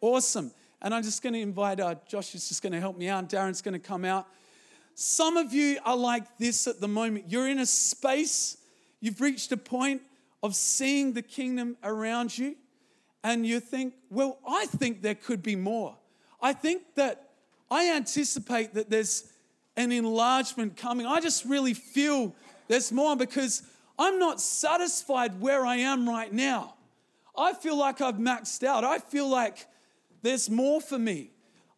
Awesome. 0.01 0.51
And 0.81 0.93
I'm 0.93 1.03
just 1.03 1.21
going 1.21 1.33
to 1.33 1.39
invite 1.39 1.79
uh, 1.79 1.95
Josh 2.07 2.33
is 2.35 2.47
just 2.47 2.61
going 2.61 2.73
to 2.73 2.79
help 2.79 2.97
me 2.97 3.09
out. 3.09 3.29
Darren's 3.29 3.61
going 3.61 3.73
to 3.73 3.79
come 3.79 4.05
out. 4.05 4.27
Some 4.95 5.37
of 5.37 5.53
you 5.53 5.79
are 5.85 5.95
like 5.95 6.37
this 6.37 6.67
at 6.67 6.81
the 6.81 6.87
moment. 6.87 7.25
You're 7.29 7.47
in 7.47 7.59
a 7.59 7.65
space, 7.65 8.57
you've 8.99 9.21
reached 9.21 9.51
a 9.51 9.57
point 9.57 10.01
of 10.43 10.55
seeing 10.55 11.13
the 11.13 11.21
kingdom 11.21 11.77
around 11.83 12.37
you, 12.37 12.55
and 13.23 13.45
you 13.45 13.59
think, 13.59 13.93
well, 14.09 14.39
I 14.47 14.65
think 14.65 15.01
there 15.01 15.15
could 15.15 15.41
be 15.43 15.55
more. 15.55 15.95
I 16.41 16.53
think 16.53 16.83
that 16.95 17.29
I 17.71 17.91
anticipate 17.91 18.73
that 18.73 18.89
there's 18.89 19.31
an 19.77 19.91
enlargement 19.91 20.75
coming. 20.75 21.05
I 21.05 21.21
just 21.21 21.45
really 21.45 21.73
feel 21.73 22.35
there's 22.67 22.91
more 22.91 23.15
because 23.15 23.63
I'm 23.99 24.17
not 24.17 24.39
satisfied 24.39 25.41
where 25.41 25.65
I 25.65 25.75
am 25.75 26.07
right 26.07 26.31
now. 26.31 26.75
I 27.37 27.53
feel 27.53 27.77
like 27.77 27.99
I've 27.99 28.15
maxed 28.15 28.63
out. 28.63 28.85
I 28.85 28.97
feel 28.99 29.29
like 29.29 29.67
there's 30.21 30.49
more 30.49 30.79
for 30.79 30.97
me. 30.97 31.31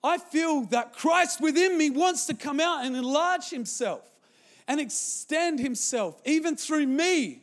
I 0.04 0.20
feel 0.20 0.62
that 0.66 0.94
Christ 0.94 1.42
within 1.42 1.78
me 1.78 1.90
wants 1.90 2.28
to 2.28 2.36
come 2.36 2.60
out 2.60 2.86
and 2.86 2.96
enlarge 2.96 3.50
himself 3.50 4.08
and 4.68 4.80
extend 4.80 5.60
himself 5.60 6.22
even 6.24 6.56
through 6.56 6.86
me. 6.86 7.42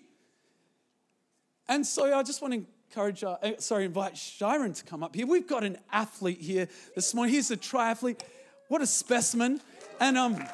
And 1.68 1.84
so 1.84 2.16
I 2.16 2.22
just 2.22 2.40
want 2.40 2.54
to 2.54 2.64
encourage, 2.88 3.22
uh, 3.22 3.36
eh, 3.42 3.54
sorry, 3.58 3.84
invite 3.84 4.16
Sharon 4.16 4.72
to 4.74 4.84
come 4.84 5.02
up 5.02 5.14
here. 5.14 5.26
We've 5.26 5.46
got 5.46 5.64
an 5.64 5.76
athlete 5.92 6.40
here 6.40 6.68
this 6.94 7.14
morning. 7.14 7.34
He's 7.34 7.50
a 7.50 7.56
triathlete. 7.56 8.20
What 8.68 8.80
a 8.80 8.86
specimen. 8.86 9.60
And 10.00 10.16
um, 10.16 10.44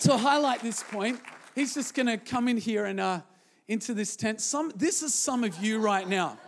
to 0.00 0.16
highlight 0.16 0.62
this 0.62 0.82
point, 0.82 1.20
he's 1.54 1.74
just 1.74 1.94
going 1.94 2.06
to 2.06 2.18
come 2.18 2.48
in 2.48 2.56
here 2.56 2.84
and 2.84 3.00
uh, 3.00 3.20
into 3.68 3.94
this 3.94 4.16
tent. 4.16 4.40
Some, 4.40 4.72
this 4.76 5.02
is 5.02 5.14
some 5.14 5.44
of 5.44 5.62
you 5.62 5.78
right 5.78 6.08
now. 6.08 6.38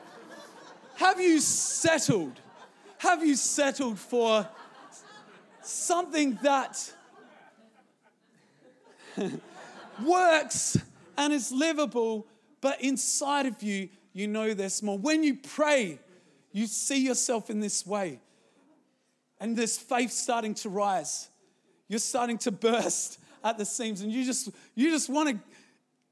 Have 0.97 1.21
you 1.21 1.41
settled? 1.41 2.41
Have 2.99 3.25
you 3.25 3.37
settled 3.37 3.99
for 3.99 4.49
something 5.63 6.39
that 6.43 6.93
works 10.05 10.77
and 11.17 11.33
is 11.33 11.53
livable, 11.53 12.27
but 12.61 12.81
inside 12.81 13.47
of 13.47 13.63
you, 13.63 13.89
you 14.13 14.27
know 14.27 14.55
there's 14.55 14.83
more? 14.83 14.99
When 14.99 15.23
you 15.23 15.37
pray, 15.37 16.01
you 16.53 16.67
see 16.67 17.05
yourself 17.05 17.51
in 17.51 17.61
this 17.61 17.87
way, 17.87 18.19
and 19.41 19.57
there's 19.57 19.79
faith 19.79 20.11
starting 20.11 20.55
to 20.55 20.69
rise. 20.69 21.29
You're 21.87 22.01
starting 22.01 22.39
to 22.39 22.51
burst 22.51 23.21
at 23.45 23.59
the 23.59 23.65
seams, 23.65 24.01
and 24.01 24.11
you 24.11 24.25
just 24.25 24.51
you 24.75 24.91
just 24.91 25.09
want 25.09 25.29
to 25.29 25.39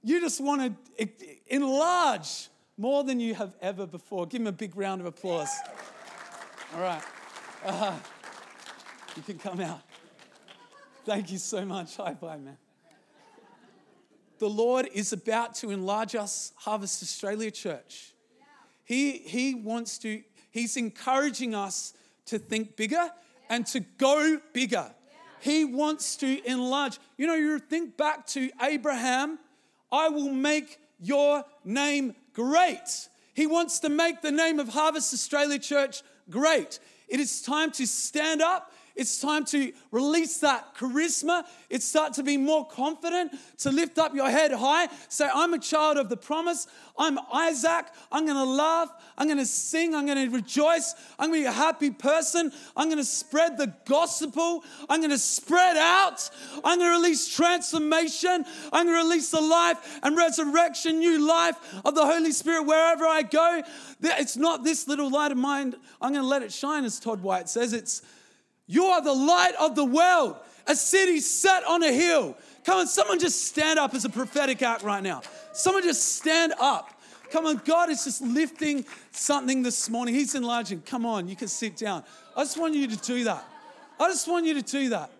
you 0.06 0.20
just 0.20 0.40
want 0.40 0.76
to 0.98 1.08
enlarge 1.48 2.48
more 2.78 3.02
than 3.02 3.18
you 3.18 3.34
have 3.34 3.56
ever 3.60 3.88
before. 3.88 4.24
Give 4.24 4.40
him 4.40 4.46
a 4.46 4.52
big 4.52 4.76
round 4.76 5.00
of 5.00 5.06
applause. 5.06 5.50
All 6.74 6.80
right. 6.80 7.02
Uh, 7.64 7.96
you 9.16 9.22
can 9.22 9.36
come 9.36 9.60
out. 9.60 9.80
Thank 11.04 11.32
you 11.32 11.38
so 11.38 11.64
much. 11.64 11.96
High 11.96 12.14
five, 12.14 12.40
man. 12.40 12.56
The 14.38 14.48
Lord 14.48 14.88
is 14.94 15.12
about 15.12 15.56
to 15.56 15.72
enlarge 15.72 16.14
us, 16.14 16.52
Harvest 16.54 17.02
Australia 17.02 17.50
Church. 17.50 18.14
He, 18.84 19.18
he 19.18 19.56
wants 19.56 19.98
to, 19.98 20.22
He's 20.52 20.76
encouraging 20.76 21.52
us 21.52 21.94
to 22.26 22.38
think 22.38 22.76
bigger 22.76 23.10
and 23.48 23.66
to 23.66 23.80
go 23.80 24.40
bigger. 24.52 24.88
He 25.40 25.64
wants 25.64 26.16
to 26.18 26.48
enlarge. 26.48 27.00
You 27.18 27.26
know, 27.26 27.34
you 27.34 27.58
think 27.58 27.96
back 27.96 28.24
to 28.28 28.50
Abraham, 28.62 29.40
I 29.96 30.08
will 30.08 30.30
make 30.30 30.78
your 31.00 31.44
name 31.64 32.14
great. 32.32 33.08
He 33.34 33.46
wants 33.46 33.80
to 33.80 33.88
make 33.88 34.22
the 34.22 34.30
name 34.30 34.60
of 34.60 34.68
Harvest 34.68 35.12
Australia 35.14 35.58
Church 35.58 36.02
great. 36.28 36.78
It 37.08 37.20
is 37.20 37.42
time 37.42 37.70
to 37.72 37.86
stand 37.86 38.42
up. 38.42 38.72
It's 38.96 39.20
time 39.20 39.44
to 39.46 39.72
release 39.90 40.38
that 40.38 40.74
charisma. 40.74 41.44
It's 41.68 41.84
start 41.84 42.14
to 42.14 42.22
be 42.22 42.38
more 42.38 42.66
confident, 42.66 43.32
to 43.58 43.70
lift 43.70 43.98
up 43.98 44.14
your 44.14 44.30
head 44.30 44.52
high. 44.52 44.88
Say, 45.08 45.28
I'm 45.32 45.52
a 45.52 45.58
child 45.58 45.98
of 45.98 46.08
the 46.08 46.16
promise. 46.16 46.66
I'm 46.98 47.18
Isaac. 47.32 47.86
I'm 48.10 48.24
going 48.24 48.38
to 48.38 48.44
laugh. 48.44 48.90
I'm 49.18 49.26
going 49.26 49.38
to 49.38 49.44
sing. 49.44 49.94
I'm 49.94 50.06
going 50.06 50.28
to 50.28 50.34
rejoice. 50.34 50.94
I'm 51.18 51.28
going 51.28 51.42
to 51.42 51.44
be 51.44 51.48
a 51.48 51.52
happy 51.52 51.90
person. 51.90 52.50
I'm 52.74 52.88
going 52.88 52.96
to 52.96 53.04
spread 53.04 53.58
the 53.58 53.74
gospel. 53.84 54.64
I'm 54.88 55.00
going 55.00 55.10
to 55.10 55.18
spread 55.18 55.76
out. 55.76 56.30
I'm 56.64 56.78
going 56.78 56.90
to 56.90 56.98
release 56.98 57.28
transformation. 57.28 58.46
I'm 58.72 58.86
going 58.86 58.98
to 58.98 59.08
release 59.08 59.30
the 59.30 59.42
life 59.42 59.98
and 60.02 60.16
resurrection, 60.16 61.00
new 61.00 61.26
life 61.26 61.56
of 61.84 61.94
the 61.94 62.06
Holy 62.06 62.32
Spirit 62.32 62.62
wherever 62.62 63.04
I 63.04 63.22
go. 63.22 63.62
It's 64.02 64.38
not 64.38 64.64
this 64.64 64.88
little 64.88 65.10
light 65.10 65.32
of 65.32 65.38
mine. 65.38 65.74
I'm 66.00 66.12
going 66.12 66.24
to 66.24 66.28
let 66.28 66.42
it 66.42 66.52
shine, 66.52 66.84
as 66.86 66.98
Todd 66.98 67.20
White 67.20 67.50
says. 67.50 67.74
It's 67.74 68.00
you 68.66 68.84
are 68.84 69.02
the 69.02 69.12
light 69.12 69.54
of 69.60 69.74
the 69.74 69.84
world, 69.84 70.36
a 70.66 70.74
city 70.74 71.20
set 71.20 71.64
on 71.64 71.82
a 71.82 71.92
hill. 71.92 72.36
Come 72.64 72.78
on, 72.78 72.86
someone 72.88 73.20
just 73.20 73.44
stand 73.44 73.78
up 73.78 73.94
as 73.94 74.04
a 74.04 74.08
prophetic 74.08 74.60
act 74.62 74.82
right 74.82 75.02
now. 75.02 75.22
Someone 75.52 75.82
just 75.82 76.16
stand 76.16 76.52
up. 76.60 76.90
Come 77.30 77.46
on, 77.46 77.60
God 77.64 77.90
is 77.90 78.04
just 78.04 78.22
lifting 78.22 78.84
something 79.10 79.62
this 79.62 79.88
morning. 79.88 80.14
He's 80.14 80.34
enlarging. 80.34 80.82
Come 80.82 81.06
on, 81.06 81.28
you 81.28 81.36
can 81.36 81.48
sit 81.48 81.76
down. 81.76 82.04
I 82.36 82.42
just 82.42 82.58
want 82.58 82.74
you 82.74 82.88
to 82.88 82.96
do 82.96 83.24
that. 83.24 83.44
I 83.98 84.08
just 84.08 84.28
want 84.28 84.46
you 84.46 84.54
to 84.54 84.62
do 84.62 84.90
that. 84.90 85.10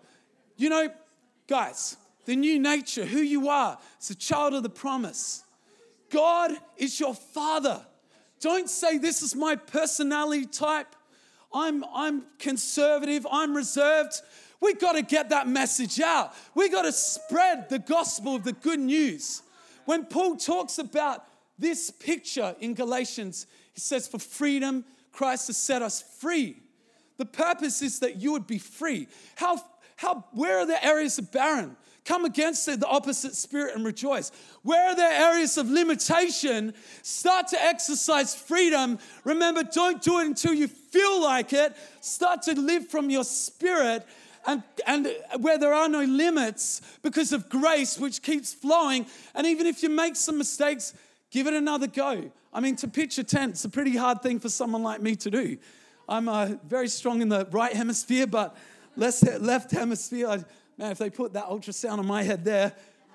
You 0.57 0.69
know, 0.69 0.89
guys, 1.47 1.97
the 2.25 2.35
new 2.35 2.59
nature, 2.59 3.05
who 3.05 3.19
you 3.19 3.49
are, 3.49 3.77
it's 3.97 4.09
a 4.09 4.15
child 4.15 4.53
of 4.53 4.63
the 4.63 4.69
promise. 4.69 5.43
God 6.09 6.51
is 6.77 6.99
your 6.99 7.13
father. 7.13 7.85
Don't 8.39 8.69
say, 8.69 8.97
This 8.97 9.21
is 9.21 9.35
my 9.35 9.55
personality 9.55 10.45
type. 10.45 10.95
I'm, 11.53 11.83
I'm 11.93 12.25
conservative, 12.39 13.25
I'm 13.31 13.55
reserved. 13.55 14.21
We 14.59 14.73
got 14.73 14.93
to 14.93 15.01
get 15.01 15.29
that 15.29 15.47
message 15.47 15.99
out. 15.99 16.33
We 16.55 16.69
got 16.69 16.83
to 16.83 16.91
spread 16.91 17.69
the 17.69 17.79
gospel 17.79 18.35
of 18.35 18.43
the 18.43 18.53
good 18.53 18.79
news. 18.79 19.43
When 19.85 20.05
Paul 20.05 20.35
talks 20.35 20.79
about 20.79 21.23
this 21.59 21.91
picture 21.91 22.55
in 22.59 22.73
Galatians, 22.73 23.47
he 23.73 23.79
says, 23.79 24.07
For 24.07 24.19
freedom, 24.19 24.83
Christ 25.11 25.47
has 25.47 25.57
set 25.57 25.81
us 25.81 26.03
free. 26.19 26.57
The 27.17 27.25
purpose 27.25 27.81
is 27.81 27.99
that 27.99 28.17
you 28.17 28.31
would 28.31 28.47
be 28.47 28.59
free. 28.59 29.07
How, 29.35 29.59
how, 29.95 30.25
where 30.31 30.59
are 30.59 30.65
the 30.65 30.83
areas 30.83 31.17
of 31.17 31.31
barren? 31.31 31.75
Come 32.07 32.23
against 32.23 32.65
the 32.65 32.87
opposite 32.87 33.35
spirit 33.35 33.75
and 33.75 33.83
rejoice. 33.83 34.31
Where 34.63 34.87
are 34.87 34.95
there 34.95 35.11
areas 35.11 35.57
of 35.57 35.69
limitation? 35.69 36.73
Start 37.01 37.49
to 37.49 37.61
exercise 37.61 38.33
freedom. 38.33 38.97
Remember, 39.25 39.61
don't 39.63 40.01
do 40.01 40.19
it 40.19 40.25
until 40.25 40.53
you 40.53 40.69
feel 40.69 41.21
like 41.21 41.51
it. 41.51 41.75
Start 41.99 42.43
to 42.43 42.57
live 42.57 42.87
from 42.87 43.09
your 43.09 43.25
spirit 43.25 44.07
and, 44.45 44.63
and 44.85 45.13
where 45.41 45.57
there 45.57 45.73
are 45.73 45.89
no 45.89 46.01
limits 46.01 46.81
because 47.03 47.33
of 47.33 47.49
grace, 47.49 47.99
which 47.99 48.21
keeps 48.21 48.53
flowing. 48.53 49.05
And 49.35 49.45
even 49.45 49.67
if 49.67 49.83
you 49.83 49.89
make 49.89 50.15
some 50.15 50.37
mistakes, 50.37 50.93
give 51.29 51.45
it 51.45 51.53
another 51.53 51.87
go. 51.87 52.31
I 52.53 52.61
mean, 52.61 52.77
to 52.77 52.87
pitch 52.87 53.17
a 53.17 53.25
tent, 53.25 53.51
it's 53.51 53.65
a 53.65 53.69
pretty 53.69 53.97
hard 53.97 54.21
thing 54.21 54.39
for 54.39 54.47
someone 54.47 54.81
like 54.81 55.01
me 55.01 55.17
to 55.17 55.29
do. 55.29 55.57
I'm 56.07 56.29
uh, 56.29 56.51
very 56.65 56.87
strong 56.87 57.21
in 57.21 57.27
the 57.27 57.45
right 57.51 57.73
hemisphere, 57.73 58.27
but 58.27 58.55
less 58.95 59.21
left 59.41 59.71
hemisphere, 59.71 60.29
I, 60.29 60.45
Man, 60.77 60.91
if 60.91 60.97
they 60.97 61.09
put 61.09 61.33
that 61.33 61.45
ultrasound 61.45 61.97
on 61.99 62.05
my 62.05 62.23
head 62.23 62.45
there, 62.45 62.73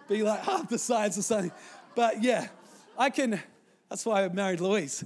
be 0.09 0.23
like 0.23 0.40
half 0.40 0.69
the 0.69 0.78
size 0.78 1.16
or 1.16 1.23
something. 1.23 1.52
But 1.95 2.23
yeah, 2.23 2.49
I 2.99 3.11
can. 3.11 3.40
That's 3.88 4.04
why 4.04 4.25
I 4.25 4.28
married 4.28 4.61
Louise. 4.61 5.04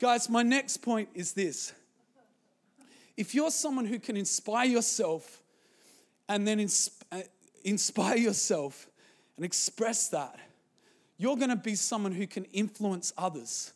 Guys, 0.00 0.28
my 0.28 0.42
next 0.42 0.78
point 0.78 1.08
is 1.14 1.32
this. 1.32 1.72
If 3.16 3.34
you're 3.34 3.50
someone 3.50 3.86
who 3.86 3.98
can 3.98 4.16
inspire 4.16 4.66
yourself 4.66 5.42
and 6.28 6.46
then 6.46 6.60
uh, 7.12 7.20
inspire 7.64 8.16
yourself 8.16 8.88
and 9.36 9.44
express 9.44 10.08
that, 10.08 10.38
you're 11.16 11.36
going 11.36 11.50
to 11.50 11.56
be 11.56 11.74
someone 11.74 12.12
who 12.12 12.26
can 12.26 12.44
influence 12.46 13.12
others. 13.16 13.72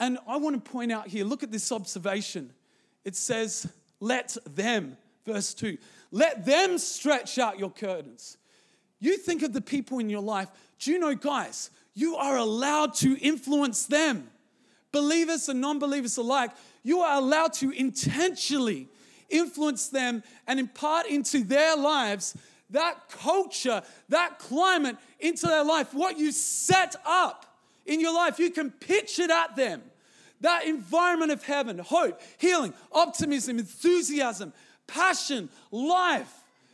And 0.00 0.18
I 0.26 0.38
want 0.38 0.64
to 0.64 0.70
point 0.70 0.90
out 0.90 1.06
here 1.06 1.24
look 1.24 1.44
at 1.44 1.52
this 1.52 1.70
observation. 1.70 2.52
It 3.04 3.14
says, 3.14 3.70
let 4.00 4.36
them, 4.44 4.96
verse 5.24 5.54
2, 5.54 5.78
let 6.12 6.44
them 6.44 6.78
stretch 6.78 7.38
out 7.38 7.58
your 7.58 7.70
curtains. 7.70 8.36
You 9.00 9.16
think 9.16 9.42
of 9.42 9.52
the 9.52 9.60
people 9.60 9.98
in 9.98 10.08
your 10.08 10.20
life. 10.20 10.48
Do 10.78 10.92
you 10.92 10.98
know, 11.00 11.14
guys, 11.14 11.70
you 11.94 12.16
are 12.16 12.36
allowed 12.36 12.94
to 12.96 13.16
influence 13.18 13.86
them. 13.86 14.30
Believers 14.92 15.48
and 15.48 15.60
non 15.60 15.78
believers 15.78 16.18
alike, 16.18 16.50
you 16.84 17.00
are 17.00 17.16
allowed 17.16 17.54
to 17.54 17.70
intentionally 17.70 18.88
influence 19.30 19.88
them 19.88 20.22
and 20.46 20.60
impart 20.60 21.06
into 21.06 21.42
their 21.42 21.76
lives 21.76 22.36
that 22.70 23.08
culture, 23.08 23.82
that 24.08 24.38
climate 24.38 24.96
into 25.18 25.46
their 25.46 25.64
life. 25.64 25.94
What 25.94 26.18
you 26.18 26.32
set 26.32 26.96
up 27.06 27.46
in 27.86 28.00
your 28.00 28.14
life, 28.14 28.38
you 28.38 28.50
can 28.50 28.70
pitch 28.70 29.18
it 29.18 29.30
at 29.30 29.56
them. 29.56 29.82
That 30.40 30.66
environment 30.66 31.30
of 31.30 31.44
heaven, 31.44 31.78
hope, 31.78 32.20
healing, 32.38 32.74
optimism, 32.90 33.58
enthusiasm, 33.58 34.52
passion, 34.86 35.48
life. 35.70 36.32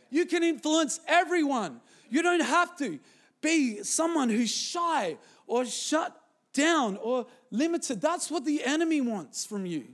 You 0.09 0.25
can 0.25 0.43
influence 0.43 0.99
everyone. 1.07 1.81
You 2.09 2.21
don't 2.21 2.41
have 2.41 2.77
to 2.77 2.99
be 3.41 3.83
someone 3.83 4.29
who's 4.29 4.51
shy 4.51 5.17
or 5.47 5.65
shut 5.65 6.15
down 6.53 6.97
or 6.97 7.27
limited. 7.51 8.01
That's 8.01 8.29
what 8.29 8.45
the 8.45 8.63
enemy 8.63 9.01
wants 9.01 9.45
from 9.45 9.65
you. 9.65 9.85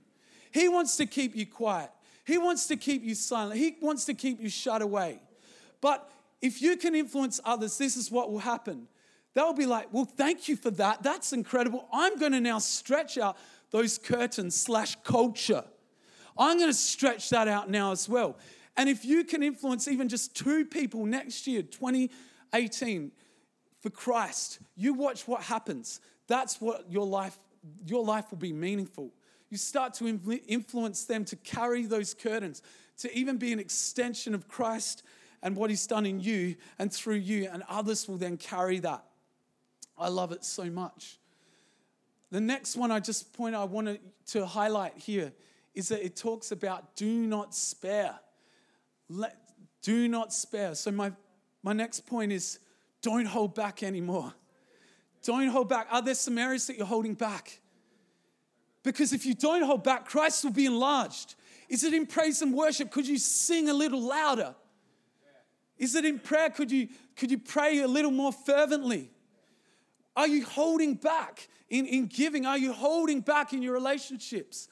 He 0.52 0.70
wants 0.70 0.96
to 0.98 1.06
keep 1.06 1.36
you 1.36 1.46
quiet, 1.46 1.92
he 2.24 2.38
wants 2.38 2.68
to 2.68 2.78
keep 2.78 3.04
you 3.04 3.16
silent, 3.16 3.60
he 3.60 3.76
wants 3.82 4.06
to 4.06 4.14
keep 4.14 4.42
you 4.42 4.50
shut 4.50 4.82
away. 4.82 5.20
But 5.82 6.10
if 6.42 6.62
you 6.62 6.78
can 6.78 6.96
influence 6.96 7.40
others, 7.44 7.78
this 7.78 7.98
is 7.98 8.10
what 8.10 8.32
will 8.32 8.40
happen. 8.40 8.88
They'll 9.34 9.54
be 9.54 9.66
like, 9.66 9.94
well, 9.94 10.06
thank 10.06 10.48
you 10.48 10.56
for 10.56 10.72
that. 10.72 11.04
That's 11.04 11.34
incredible. 11.34 11.88
I'm 11.92 12.18
going 12.18 12.32
to 12.32 12.40
now 12.40 12.60
stretch 12.60 13.18
out 13.18 13.38
those 13.70 13.98
curtains 13.98 14.56
slash 14.56 14.96
culture 15.04 15.66
I'm 16.38 16.58
going 16.58 16.70
to 16.70 16.74
stretch 16.74 17.30
that 17.30 17.48
out 17.48 17.70
now 17.70 17.92
as 17.92 18.10
well. 18.10 18.38
And 18.78 18.90
if 18.90 19.06
you 19.06 19.24
can 19.24 19.42
influence 19.42 19.88
even 19.88 20.10
just 20.10 20.36
two 20.36 20.66
people 20.66 21.06
next 21.06 21.48
year, 21.48 21.62
2018, 21.62 23.12
for 23.82 23.90
Christ, 23.90 24.60
you 24.76 24.94
watch 24.94 25.28
what 25.28 25.44
happens. 25.44 26.02
That's 26.28 26.60
what 26.60 26.92
your 26.92 27.06
life, 27.06 27.38
your 27.86 28.04
life 28.04 28.32
will 28.32 28.38
be 28.38 28.52
meaningful. 28.52 29.12
You 29.50 29.58
start 29.58 29.94
to 29.96 30.08
influence 30.48 31.06
them 31.06 31.24
to 31.26 31.36
carry 31.38 31.86
those 31.86 32.14
curtains, 32.14 32.62
to 32.98 33.16
even 33.16 33.38
be 33.38 33.54
an 33.54 33.60
extension 33.60 34.34
of 34.34 34.48
Christ 34.48 35.04
and 35.42 35.56
what 35.56 35.70
He's 35.70 35.86
done 35.88 36.06
in 36.06 36.20
you 36.20 36.56
and 36.80 36.92
through 36.92 37.16
you, 37.16 37.48
and 37.52 37.64
others 37.70 38.08
will 38.08 38.18
then 38.18 38.38
carry 38.38 38.80
that. 38.80 39.06
I 39.98 40.10
love 40.10 40.32
it 40.32 40.44
so 40.44 40.66
much. 40.66 41.20
The 42.32 42.42
next 42.42 42.76
one 42.76 42.92
I 42.92 43.00
just 43.00 43.32
point 43.34 43.56
I 43.56 43.64
wanted 43.64 44.00
to 44.28 44.46
highlight 44.46 44.98
here 44.98 45.32
is 45.76 45.90
that 45.90 46.04
it 46.04 46.16
talks 46.16 46.52
about 46.52 46.96
do 46.96 47.28
not 47.28 47.54
spare. 47.54 48.16
Let, 49.10 49.38
do 49.82 50.08
not 50.08 50.34
spare. 50.34 50.74
So, 50.76 50.92
my, 50.92 51.12
my 51.62 51.74
next 51.74 52.08
point 52.08 52.32
is 52.32 52.60
don't 53.02 53.26
hold 53.26 53.54
back 53.54 53.84
anymore. 53.84 54.34
Don't 55.24 55.48
hold 55.48 55.70
back. 55.70 55.88
Are 55.92 56.02
there 56.02 56.16
some 56.16 56.38
areas 56.38 56.68
that 56.68 56.78
you're 56.78 56.86
holding 56.86 57.14
back? 57.14 57.60
Because 58.84 59.14
if 59.14 59.26
you 59.26 59.34
don't 59.34 59.64
hold 59.64 59.84
back, 59.84 60.06
Christ 60.06 60.44
will 60.44 60.52
be 60.52 60.68
enlarged. 60.68 61.36
Is 61.70 61.84
it 61.84 61.94
in 61.94 62.06
praise 62.06 62.42
and 62.42 62.54
worship? 62.54 62.92
Could 62.92 63.08
you 63.08 63.18
sing 63.18 63.70
a 63.70 63.74
little 63.74 64.02
louder? 64.02 64.56
Is 65.78 65.96
it 65.96 66.06
in 66.06 66.20
prayer? 66.20 66.50
Could 66.52 66.72
you, 66.72 66.88
could 67.16 67.32
you 67.32 67.40
pray 67.40 67.80
a 67.80 67.88
little 67.88 68.12
more 68.12 68.32
fervently? 68.32 69.10
Are 70.16 70.28
you 70.28 70.46
holding 70.46 70.96
back 70.96 71.48
in, 71.70 71.86
in 71.86 72.06
giving? 72.06 72.46
Are 72.46 72.58
you 72.58 72.72
holding 72.72 73.22
back 73.22 73.52
in 73.52 73.62
your 73.62 73.74
relationships? 73.74 74.70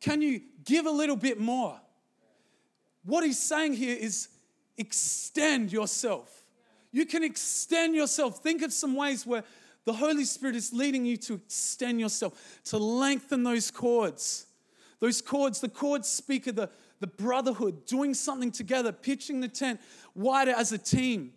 Can 0.00 0.22
you 0.22 0.40
give 0.64 0.86
a 0.86 0.90
little 0.90 1.16
bit 1.16 1.40
more? 1.40 1.80
What 3.04 3.24
he's 3.24 3.38
saying 3.38 3.74
here 3.74 3.96
is 3.98 4.28
extend 4.76 5.72
yourself. 5.72 6.42
You 6.92 7.04
can 7.06 7.22
extend 7.22 7.94
yourself. 7.94 8.42
Think 8.42 8.62
of 8.62 8.72
some 8.72 8.94
ways 8.94 9.26
where 9.26 9.44
the 9.84 9.92
Holy 9.92 10.24
Spirit 10.24 10.56
is 10.56 10.72
leading 10.72 11.04
you 11.04 11.16
to 11.16 11.34
extend 11.34 12.00
yourself, 12.00 12.60
to 12.64 12.78
lengthen 12.78 13.42
those 13.42 13.70
cords. 13.70 14.46
Those 15.00 15.22
cords, 15.22 15.60
the 15.60 15.68
cords 15.68 16.08
speak 16.08 16.46
of 16.46 16.56
the, 16.56 16.70
the 17.00 17.06
brotherhood, 17.06 17.86
doing 17.86 18.14
something 18.14 18.50
together, 18.50 18.92
pitching 18.92 19.40
the 19.40 19.48
tent 19.48 19.80
wider 20.14 20.52
as 20.52 20.72
a 20.72 20.78
team. 20.78 21.32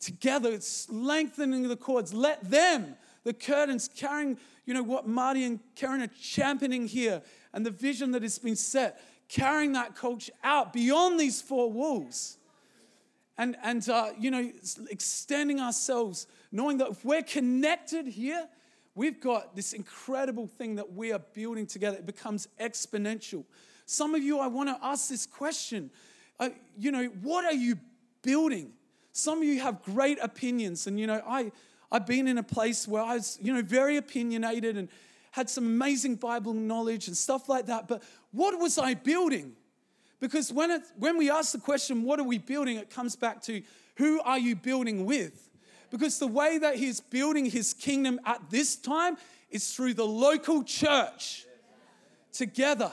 Together, 0.00 0.50
it's 0.52 0.90
lengthening 0.90 1.68
the 1.68 1.76
cords. 1.76 2.14
Let 2.14 2.48
them, 2.48 2.96
the 3.24 3.32
curtains, 3.34 3.88
carrying, 3.94 4.38
you 4.64 4.74
know, 4.74 4.82
what 4.82 5.06
Marty 5.06 5.44
and 5.44 5.60
Karen 5.74 6.02
are 6.02 6.10
championing 6.20 6.86
here 6.86 7.22
and 7.52 7.64
the 7.64 7.70
vision 7.70 8.12
that 8.12 8.22
has 8.22 8.38
been 8.38 8.56
set, 8.56 9.00
carrying 9.28 9.72
that 9.72 9.94
culture 9.94 10.32
out 10.42 10.72
beyond 10.72 11.18
these 11.18 11.40
four 11.40 11.70
walls. 11.70 12.38
And, 13.38 13.56
and 13.62 13.86
uh, 13.88 14.10
you 14.18 14.30
know, 14.30 14.50
extending 14.90 15.60
ourselves, 15.60 16.26
knowing 16.50 16.78
that 16.78 16.88
if 16.88 17.04
we're 17.04 17.22
connected 17.22 18.06
here, 18.06 18.46
we've 18.94 19.20
got 19.20 19.56
this 19.56 19.72
incredible 19.72 20.46
thing 20.46 20.76
that 20.76 20.92
we 20.92 21.12
are 21.12 21.18
building 21.18 21.66
together. 21.66 21.96
It 21.96 22.06
becomes 22.06 22.46
exponential. 22.60 23.44
Some 23.86 24.14
of 24.14 24.22
you, 24.22 24.38
I 24.38 24.46
want 24.46 24.68
to 24.68 24.78
ask 24.84 25.08
this 25.08 25.26
question. 25.26 25.90
Uh, 26.38 26.50
you 26.78 26.92
know, 26.92 27.06
what 27.22 27.44
are 27.44 27.54
you 27.54 27.78
building? 28.22 28.72
Some 29.12 29.38
of 29.38 29.44
you 29.44 29.60
have 29.60 29.82
great 29.82 30.18
opinions, 30.20 30.86
and 30.86 30.98
you 30.98 31.06
know, 31.06 31.22
I 31.26 31.52
I've 31.92 32.06
been 32.06 32.26
in 32.26 32.38
a 32.38 32.42
place 32.42 32.88
where 32.88 33.02
I 33.02 33.16
was, 33.16 33.38
you 33.42 33.52
know, 33.52 33.60
very 33.60 33.98
opinionated 33.98 34.78
and 34.78 34.88
had 35.32 35.50
some 35.50 35.64
amazing 35.64 36.16
Bible 36.16 36.54
knowledge 36.54 37.08
and 37.08 37.16
stuff 37.16 37.48
like 37.48 37.66
that. 37.66 37.88
But 37.88 38.02
what 38.30 38.58
was 38.60 38.78
I 38.78 38.94
building? 38.94 39.52
Because 40.20 40.52
when, 40.52 40.70
it, 40.70 40.82
when 40.96 41.16
we 41.18 41.30
ask 41.30 41.52
the 41.52 41.58
question, 41.58 42.04
what 42.04 42.20
are 42.20 42.24
we 42.24 42.38
building? 42.38 42.76
It 42.76 42.90
comes 42.90 43.16
back 43.16 43.42
to 43.42 43.62
who 43.96 44.20
are 44.20 44.38
you 44.38 44.54
building 44.54 45.04
with? 45.04 45.50
Because 45.90 46.18
the 46.18 46.28
way 46.28 46.58
that 46.58 46.76
he's 46.76 47.00
building 47.00 47.46
his 47.46 47.74
kingdom 47.74 48.20
at 48.24 48.50
this 48.50 48.76
time 48.76 49.16
is 49.50 49.74
through 49.74 49.94
the 49.94 50.06
local 50.06 50.62
church 50.62 51.46
together. 52.32 52.92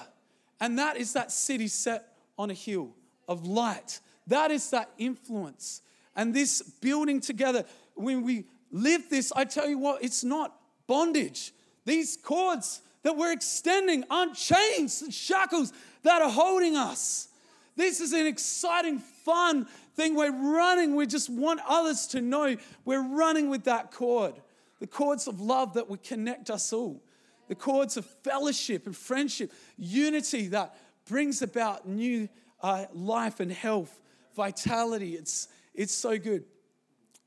And 0.60 0.80
that 0.80 0.98
is 0.98 1.14
that 1.14 1.32
city 1.32 1.68
set 1.68 2.14
on 2.38 2.50
a 2.50 2.54
hill 2.54 2.96
of 3.28 3.46
light. 3.46 4.00
That 4.28 4.50
is 4.50 4.70
that 4.72 4.90
influence. 4.98 5.82
And 6.16 6.34
this 6.34 6.62
building 6.62 7.20
together, 7.20 7.66
when 7.96 8.24
we 8.24 8.46
live 8.72 9.10
this, 9.10 9.32
I 9.36 9.46
tell 9.46 9.68
you 9.68 9.78
what, 9.78 10.04
it's 10.04 10.24
not 10.24 10.56
bondage. 10.88 11.54
These 11.90 12.18
cords 12.18 12.84
that 13.02 13.18
we're 13.18 13.32
extending 13.32 14.04
aren't 14.12 14.36
chains 14.36 15.02
and 15.02 15.12
shackles 15.12 15.74
that 16.04 16.22
are 16.22 16.30
holding 16.30 16.76
us. 16.76 17.30
This 17.76 18.00
is 18.00 18.14
an 18.14 18.28
exciting, 18.28 19.00
fun 19.00 19.66
thing. 19.96 20.14
We're 20.14 20.32
running. 20.32 20.96
We 20.96 21.08
just 21.08 21.32
want 21.32 21.62
others 21.68 22.06
to 22.08 22.22
know 22.22 22.58
we're 22.86 23.02
running 23.02 23.50
with 23.50 23.64
that 23.64 23.92
cord. 23.92 24.36
The 24.80 24.86
cords 24.86 25.28
of 25.28 25.42
love 25.42 25.74
that 25.74 25.90
would 25.90 26.04
connect 26.04 26.52
us 26.52 26.72
all. 26.72 27.02
The 27.48 27.56
cords 27.56 27.98
of 27.98 28.06
fellowship 28.06 28.86
and 28.86 28.96
friendship, 28.96 29.52
unity 29.76 30.50
that 30.50 30.76
brings 31.08 31.42
about 31.42 31.88
new 31.88 32.30
uh, 32.62 32.86
life 32.94 33.40
and 33.40 33.52
health, 33.52 34.00
vitality. 34.36 35.16
It's, 35.16 35.48
it's 35.74 35.96
so 35.96 36.20
good. 36.20 36.44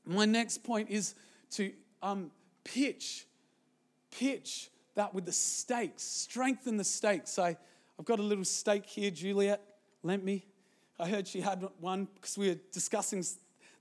My 0.05 0.23
next 0.23 0.63
point 0.63 0.89
is 0.89 1.15
to 1.51 1.73
um, 2.01 2.31
pitch, 2.63 3.25
pitch 4.19 4.69
that 4.95 5.13
with 5.13 5.25
the 5.25 5.31
stakes, 5.31 6.03
strengthen 6.03 6.77
the 6.77 6.83
stakes. 6.83 7.39
I, 7.39 7.57
I've 7.99 8.05
got 8.05 8.19
a 8.19 8.23
little 8.23 8.45
stake 8.45 8.85
here, 8.85 9.11
Juliet 9.11 9.61
lent 10.03 10.23
me. 10.23 10.45
I 10.99 11.07
heard 11.07 11.27
she 11.27 11.41
had 11.41 11.67
one 11.79 12.07
because 12.15 12.37
we 12.37 12.49
were 12.49 12.59
discussing 12.71 13.23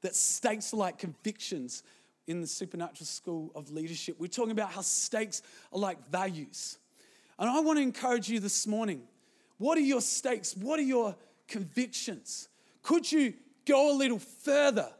that 0.00 0.16
stakes 0.16 0.72
are 0.72 0.78
like 0.78 0.98
convictions 0.98 1.82
in 2.26 2.40
the 2.40 2.46
supernatural 2.46 3.06
school 3.06 3.50
of 3.54 3.70
leadership. 3.70 4.16
We're 4.18 4.28
talking 4.28 4.52
about 4.52 4.72
how 4.72 4.80
stakes 4.80 5.42
are 5.72 5.78
like 5.78 6.08
values. 6.08 6.78
And 7.38 7.50
I 7.50 7.60
want 7.60 7.78
to 7.78 7.82
encourage 7.82 8.28
you 8.28 8.40
this 8.40 8.66
morning 8.66 9.02
what 9.58 9.78
are 9.78 9.82
your 9.82 10.00
stakes? 10.00 10.56
What 10.56 10.80
are 10.80 10.84
your 10.84 11.14
convictions? 11.46 12.48
Could 12.82 13.10
you 13.10 13.34
go 13.64 13.94
a 13.94 13.96
little 13.96 14.18
further? 14.18 14.90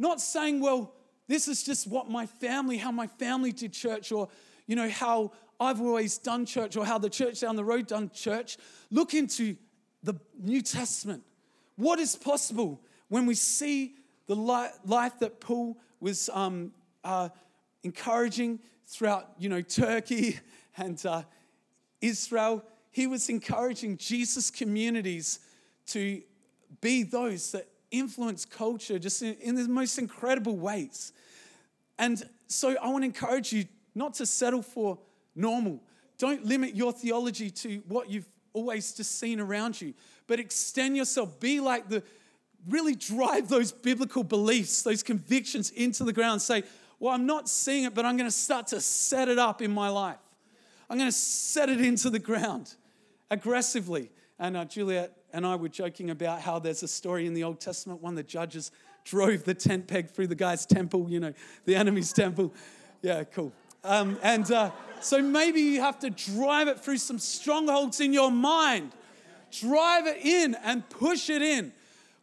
Not 0.00 0.20
saying, 0.20 0.60
well, 0.60 0.94
this 1.28 1.46
is 1.46 1.62
just 1.62 1.86
what 1.86 2.10
my 2.10 2.26
family, 2.26 2.78
how 2.78 2.90
my 2.90 3.06
family 3.06 3.52
did 3.52 3.72
church, 3.72 4.10
or 4.10 4.28
you 4.66 4.74
know, 4.74 4.88
how 4.88 5.32
I've 5.60 5.80
always 5.80 6.18
done 6.18 6.46
church, 6.46 6.76
or 6.76 6.84
how 6.84 6.98
the 6.98 7.10
church 7.10 7.40
down 7.40 7.56
the 7.56 7.64
road 7.64 7.86
done 7.86 8.10
church. 8.12 8.56
Look 8.90 9.14
into 9.14 9.56
the 10.02 10.14
New 10.40 10.62
Testament. 10.62 11.22
What 11.76 11.98
is 11.98 12.16
possible 12.16 12.80
when 13.08 13.26
we 13.26 13.34
see 13.34 13.94
the 14.26 14.34
life 14.34 15.18
that 15.20 15.40
Paul 15.40 15.78
was 16.00 16.28
um, 16.32 16.72
uh, 17.04 17.28
encouraging 17.82 18.60
throughout, 18.86 19.30
you 19.38 19.48
know, 19.48 19.60
Turkey 19.60 20.40
and 20.76 21.04
uh, 21.04 21.22
Israel? 22.00 22.64
He 22.90 23.06
was 23.06 23.28
encouraging 23.28 23.98
Jesus 23.98 24.50
communities 24.50 25.40
to 25.88 26.22
be 26.80 27.02
those 27.02 27.52
that 27.52 27.68
influence 27.90 28.44
culture 28.44 28.98
just 28.98 29.22
in, 29.22 29.34
in 29.40 29.54
the 29.54 29.68
most 29.68 29.98
incredible 29.98 30.56
ways. 30.56 31.12
And 31.98 32.22
so 32.46 32.76
I 32.80 32.88
want 32.88 33.02
to 33.02 33.06
encourage 33.06 33.52
you 33.52 33.64
not 33.94 34.14
to 34.14 34.26
settle 34.26 34.62
for 34.62 34.98
normal. 35.34 35.82
Don't 36.18 36.44
limit 36.44 36.74
your 36.74 36.92
theology 36.92 37.50
to 37.50 37.82
what 37.88 38.10
you've 38.10 38.28
always 38.52 38.92
just 38.92 39.18
seen 39.18 39.40
around 39.40 39.80
you, 39.80 39.94
but 40.26 40.40
extend 40.40 40.96
yourself. 40.96 41.38
Be 41.40 41.60
like 41.60 41.88
the, 41.88 42.02
really 42.68 42.94
drive 42.94 43.48
those 43.48 43.72
biblical 43.72 44.24
beliefs, 44.24 44.82
those 44.82 45.02
convictions 45.02 45.70
into 45.70 46.04
the 46.04 46.12
ground. 46.12 46.42
Say, 46.42 46.64
well, 47.00 47.14
I'm 47.14 47.26
not 47.26 47.48
seeing 47.48 47.84
it, 47.84 47.94
but 47.94 48.04
I'm 48.04 48.16
going 48.16 48.28
to 48.28 48.36
start 48.36 48.68
to 48.68 48.80
set 48.80 49.28
it 49.28 49.38
up 49.38 49.62
in 49.62 49.72
my 49.72 49.88
life. 49.88 50.18
I'm 50.90 50.98
going 50.98 51.10
to 51.10 51.16
set 51.16 51.68
it 51.68 51.80
into 51.80 52.10
the 52.10 52.18
ground 52.18 52.74
aggressively. 53.30 54.10
And 54.38 54.56
uh, 54.56 54.64
Juliet 54.64 55.12
and 55.32 55.46
I 55.46 55.56
were 55.56 55.68
joking 55.68 56.10
about 56.10 56.40
how 56.40 56.58
there's 56.58 56.82
a 56.82 56.88
story 56.88 57.26
in 57.26 57.34
the 57.34 57.44
Old 57.44 57.60
Testament, 57.60 58.02
one 58.02 58.14
the 58.14 58.22
judges 58.22 58.70
drove 59.04 59.44
the 59.44 59.54
tent 59.54 59.86
peg 59.86 60.10
through 60.10 60.26
the 60.26 60.34
guy's 60.34 60.66
temple, 60.66 61.06
you 61.08 61.20
know, 61.20 61.32
the 61.64 61.74
enemy's 61.74 62.12
temple. 62.12 62.52
Yeah, 63.02 63.24
cool. 63.24 63.52
Um, 63.84 64.18
and 64.22 64.50
uh, 64.50 64.70
so 65.00 65.22
maybe 65.22 65.60
you 65.60 65.80
have 65.80 65.98
to 66.00 66.10
drive 66.10 66.68
it 66.68 66.80
through 66.80 66.98
some 66.98 67.18
strongholds 67.18 68.00
in 68.00 68.12
your 68.12 68.30
mind. 68.30 68.92
Drive 69.50 70.06
it 70.06 70.18
in 70.24 70.56
and 70.62 70.88
push 70.90 71.30
it 71.30 71.42
in. 71.42 71.72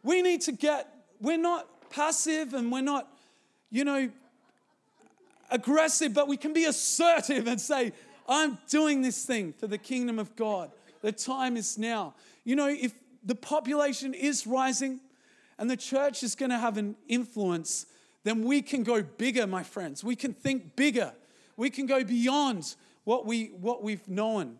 We 0.02 0.22
need 0.22 0.42
to 0.42 0.52
get, 0.52 0.88
we're 1.20 1.38
not 1.38 1.66
passive 1.90 2.54
and 2.54 2.70
we're 2.70 2.82
not, 2.82 3.08
you 3.70 3.84
know, 3.84 4.10
aggressive, 5.50 6.14
but 6.14 6.28
we 6.28 6.36
can 6.36 6.52
be 6.52 6.64
assertive 6.64 7.46
and 7.48 7.60
say, 7.60 7.92
I'm 8.28 8.58
doing 8.68 9.02
this 9.02 9.24
thing 9.24 9.52
for 9.52 9.66
the 9.66 9.78
kingdom 9.78 10.18
of 10.18 10.36
God. 10.36 10.70
The 11.02 11.12
time 11.12 11.56
is 11.56 11.78
now. 11.78 12.14
You 12.46 12.54
know, 12.54 12.68
if 12.68 12.94
the 13.24 13.34
population 13.34 14.14
is 14.14 14.46
rising, 14.46 15.00
and 15.58 15.68
the 15.68 15.76
church 15.76 16.22
is 16.22 16.34
going 16.34 16.50
to 16.50 16.58
have 16.58 16.76
an 16.76 16.94
influence, 17.08 17.86
then 18.22 18.44
we 18.44 18.62
can 18.62 18.84
go 18.84 19.02
bigger, 19.02 19.46
my 19.46 19.62
friends. 19.62 20.04
We 20.04 20.14
can 20.14 20.32
think 20.32 20.76
bigger. 20.76 21.12
We 21.56 21.70
can 21.70 21.86
go 21.86 22.04
beyond 22.04 22.76
what, 23.04 23.26
we, 23.26 23.46
what 23.60 23.82
we've 23.82 24.06
known 24.06 24.58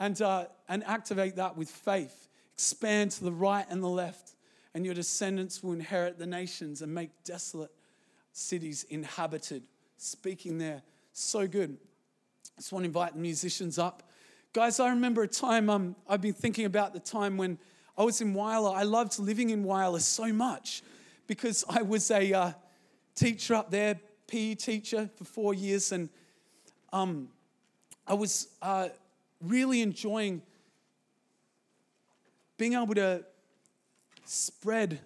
and, 0.00 0.20
uh, 0.20 0.46
and 0.68 0.82
activate 0.84 1.36
that 1.36 1.56
with 1.56 1.70
faith. 1.70 2.28
Expand 2.54 3.12
to 3.12 3.24
the 3.24 3.32
right 3.32 3.66
and 3.70 3.82
the 3.82 3.88
left, 3.88 4.34
and 4.74 4.84
your 4.84 4.94
descendants 4.94 5.62
will 5.62 5.74
inherit 5.74 6.18
the 6.18 6.26
nations 6.26 6.82
and 6.82 6.92
make 6.92 7.10
desolate 7.24 7.70
cities 8.32 8.84
inhabited. 8.90 9.62
Speaking 9.96 10.58
there, 10.58 10.82
so 11.12 11.46
good. 11.46 11.76
I 12.56 12.60
just 12.60 12.72
want 12.72 12.82
to 12.82 12.86
invite 12.86 13.14
the 13.14 13.20
musicians 13.20 13.78
up. 13.78 14.07
Guys, 14.54 14.80
I 14.80 14.88
remember 14.88 15.22
a 15.22 15.28
time, 15.28 15.68
um, 15.68 15.94
I've 16.08 16.22
been 16.22 16.32
thinking 16.32 16.64
about 16.64 16.94
the 16.94 17.00
time 17.00 17.36
when 17.36 17.58
I 17.98 18.02
was 18.02 18.22
in 18.22 18.32
Whyalla. 18.32 18.74
I 18.74 18.84
loved 18.84 19.18
living 19.18 19.50
in 19.50 19.62
Whyalla 19.62 20.00
so 20.00 20.32
much 20.32 20.82
because 21.26 21.66
I 21.68 21.82
was 21.82 22.10
a 22.10 22.32
uh, 22.32 22.52
teacher 23.14 23.54
up 23.54 23.70
there, 23.70 24.00
PE 24.26 24.54
teacher 24.54 25.10
for 25.16 25.24
four 25.24 25.52
years, 25.52 25.92
and 25.92 26.08
um, 26.94 27.28
I 28.06 28.14
was 28.14 28.48
uh, 28.62 28.88
really 29.42 29.82
enjoying 29.82 30.40
being 32.56 32.72
able 32.72 32.94
to 32.94 33.26
spread 34.24 34.98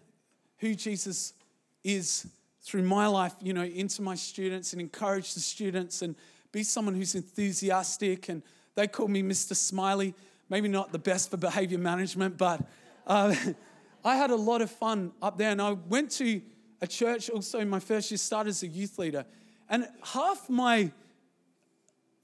who 0.59 0.77
Jesus 0.77 1.35
is 1.83 2.29
through 2.61 2.85
my 2.85 3.09
life, 3.09 3.35
you 3.43 3.53
know, 3.53 3.65
into 3.65 4.03
my 4.03 4.15
students 4.15 4.73
and 4.73 4.81
encourage 4.81 5.35
the 5.35 5.41
students 5.41 6.01
and 6.01 6.15
be 6.53 6.63
someone 6.63 6.95
who's 6.95 7.17
enthusiastic. 7.17 8.29
And 8.29 8.45
they 8.75 8.87
call 8.87 9.09
me 9.09 9.23
Mr. 9.23 9.55
Smiley. 9.55 10.15
Maybe 10.49 10.69
not 10.69 10.93
the 10.93 10.99
best 10.99 11.31
for 11.31 11.37
behavior 11.37 11.79
management, 11.79 12.37
but 12.37 12.61
uh, 13.07 13.35
I 14.05 14.17
had 14.17 14.31
a 14.31 14.37
lot 14.37 14.63
of 14.63 14.71
fun 14.71 15.13
up 15.23 15.39
there, 15.39 15.51
and 15.51 15.63
I 15.63 15.73
went 15.73 16.11
to 16.13 16.43
a 16.81 16.87
church 16.87 17.31
also 17.31 17.61
in 17.61 17.71
my 17.71 17.79
first 17.79 18.11
year, 18.11 18.19
started 18.19 18.51
as 18.51 18.63
a 18.63 18.67
youth 18.67 18.99
leader. 18.99 19.25
And 19.69 19.89
half 20.03 20.51
my 20.51 20.91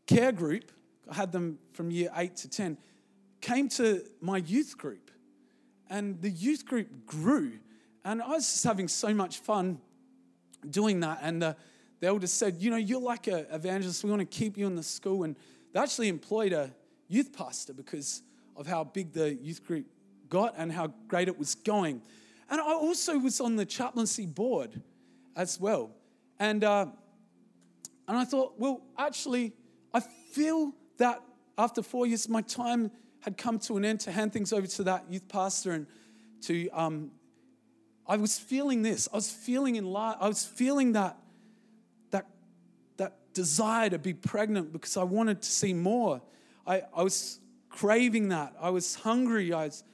care 0.07 0.33
group, 0.33 0.73
I 1.09 1.15
had 1.15 1.33
them 1.33 1.59
from 1.73 1.91
year 1.91 2.11
eight 2.17 2.37
to 2.37 2.49
10, 2.49 2.77
came 3.41 3.69
to 3.71 4.03
my 4.21 4.39
youth 4.39 4.77
group. 4.77 5.11
And 5.89 6.21
the 6.21 6.31
youth 6.31 6.67
group 6.67 7.07
grew. 7.07 7.53
And 8.05 8.21
I 8.21 8.29
was 8.29 8.51
just 8.51 8.65
having 8.65 8.89
so 8.89 9.15
much 9.15 9.39
fun 9.39 9.81
doing 10.69 11.01
that. 11.01 11.21
And 11.23 11.41
the, 11.41 11.57
the 12.01 12.09
elders 12.09 12.33
said, 12.33 12.57
You 12.59 12.71
know, 12.71 12.77
you're 12.77 13.01
like 13.01 13.27
an 13.29 13.47
evangelist. 13.51 14.05
We 14.05 14.11
want 14.11 14.21
to 14.21 14.27
keep 14.27 14.59
you 14.59 14.67
in 14.67 14.75
the 14.75 14.83
school. 14.83 15.23
And 15.23 15.37
they 15.73 15.81
actually 15.81 16.09
employed 16.09 16.53
a 16.53 16.75
youth 17.09 17.33
pastor 17.33 17.73
because 17.73 18.23
of 18.57 18.67
how 18.67 18.85
big 18.85 19.13
the 19.13 19.35
youth 19.35 19.65
group 19.65 19.87
got 20.29 20.55
and 20.57 20.73
how 20.73 20.93
great 21.07 21.29
it 21.29 21.39
was 21.39 21.55
going. 21.55 22.03
And 22.51 22.61
I 22.61 22.73
also 22.73 23.19
was 23.19 23.41
on 23.41 23.57
the 23.57 23.67
chaplaincy 23.67 24.27
board 24.27 24.83
as 25.37 25.61
well. 25.61 25.91
And, 26.39 26.65
uh, 26.65 26.87
and 28.07 28.17
I 28.17 28.25
thought, 28.25 28.55
well, 28.59 28.83
actually, 28.97 29.53
I 29.93 30.01
feel 30.33 30.73
that 30.99 31.23
after 31.57 31.83
four 31.83 32.07
years, 32.07 32.29
my 32.29 32.43
time 32.43 32.91
had 33.21 33.37
come 33.37 33.59
to 33.59 33.77
an 33.77 33.85
end 33.85 34.01
to 34.01 34.13
hand 34.13 34.33
things 34.33 34.53
over 34.53 34.67
to 34.67 34.85
that 34.85 35.05
youth 35.11 35.29
pastor 35.29 35.73
and 35.73 35.87
to, 36.43 36.69
um, 36.71 37.11
I 38.07 38.17
was 38.17 38.39
feeling 38.39 38.83
this. 38.83 39.09
I 39.13 39.17
was 39.17 39.31
feeling 39.31 39.77
in 39.77 39.85
life, 39.85 40.17
I 40.21 40.29
was 40.29 40.45
feeling 40.45 40.93
that 40.93 41.19
desire 43.35 43.91
to 43.91 43.99
be 43.99 44.15
pregnant 44.15 44.73
because 44.73 44.97
I 44.97 45.05
wanted 45.05 45.43
to 45.43 45.51
see 45.51 45.73
more. 45.75 46.21
I, 46.67 46.83
I 46.95 47.03
was 47.03 47.41
craving 47.71 48.29
that. 48.29 48.55
I 48.61 48.71
was 48.71 48.95
hungry. 48.95 49.53
I 49.53 49.67
was 49.67 49.85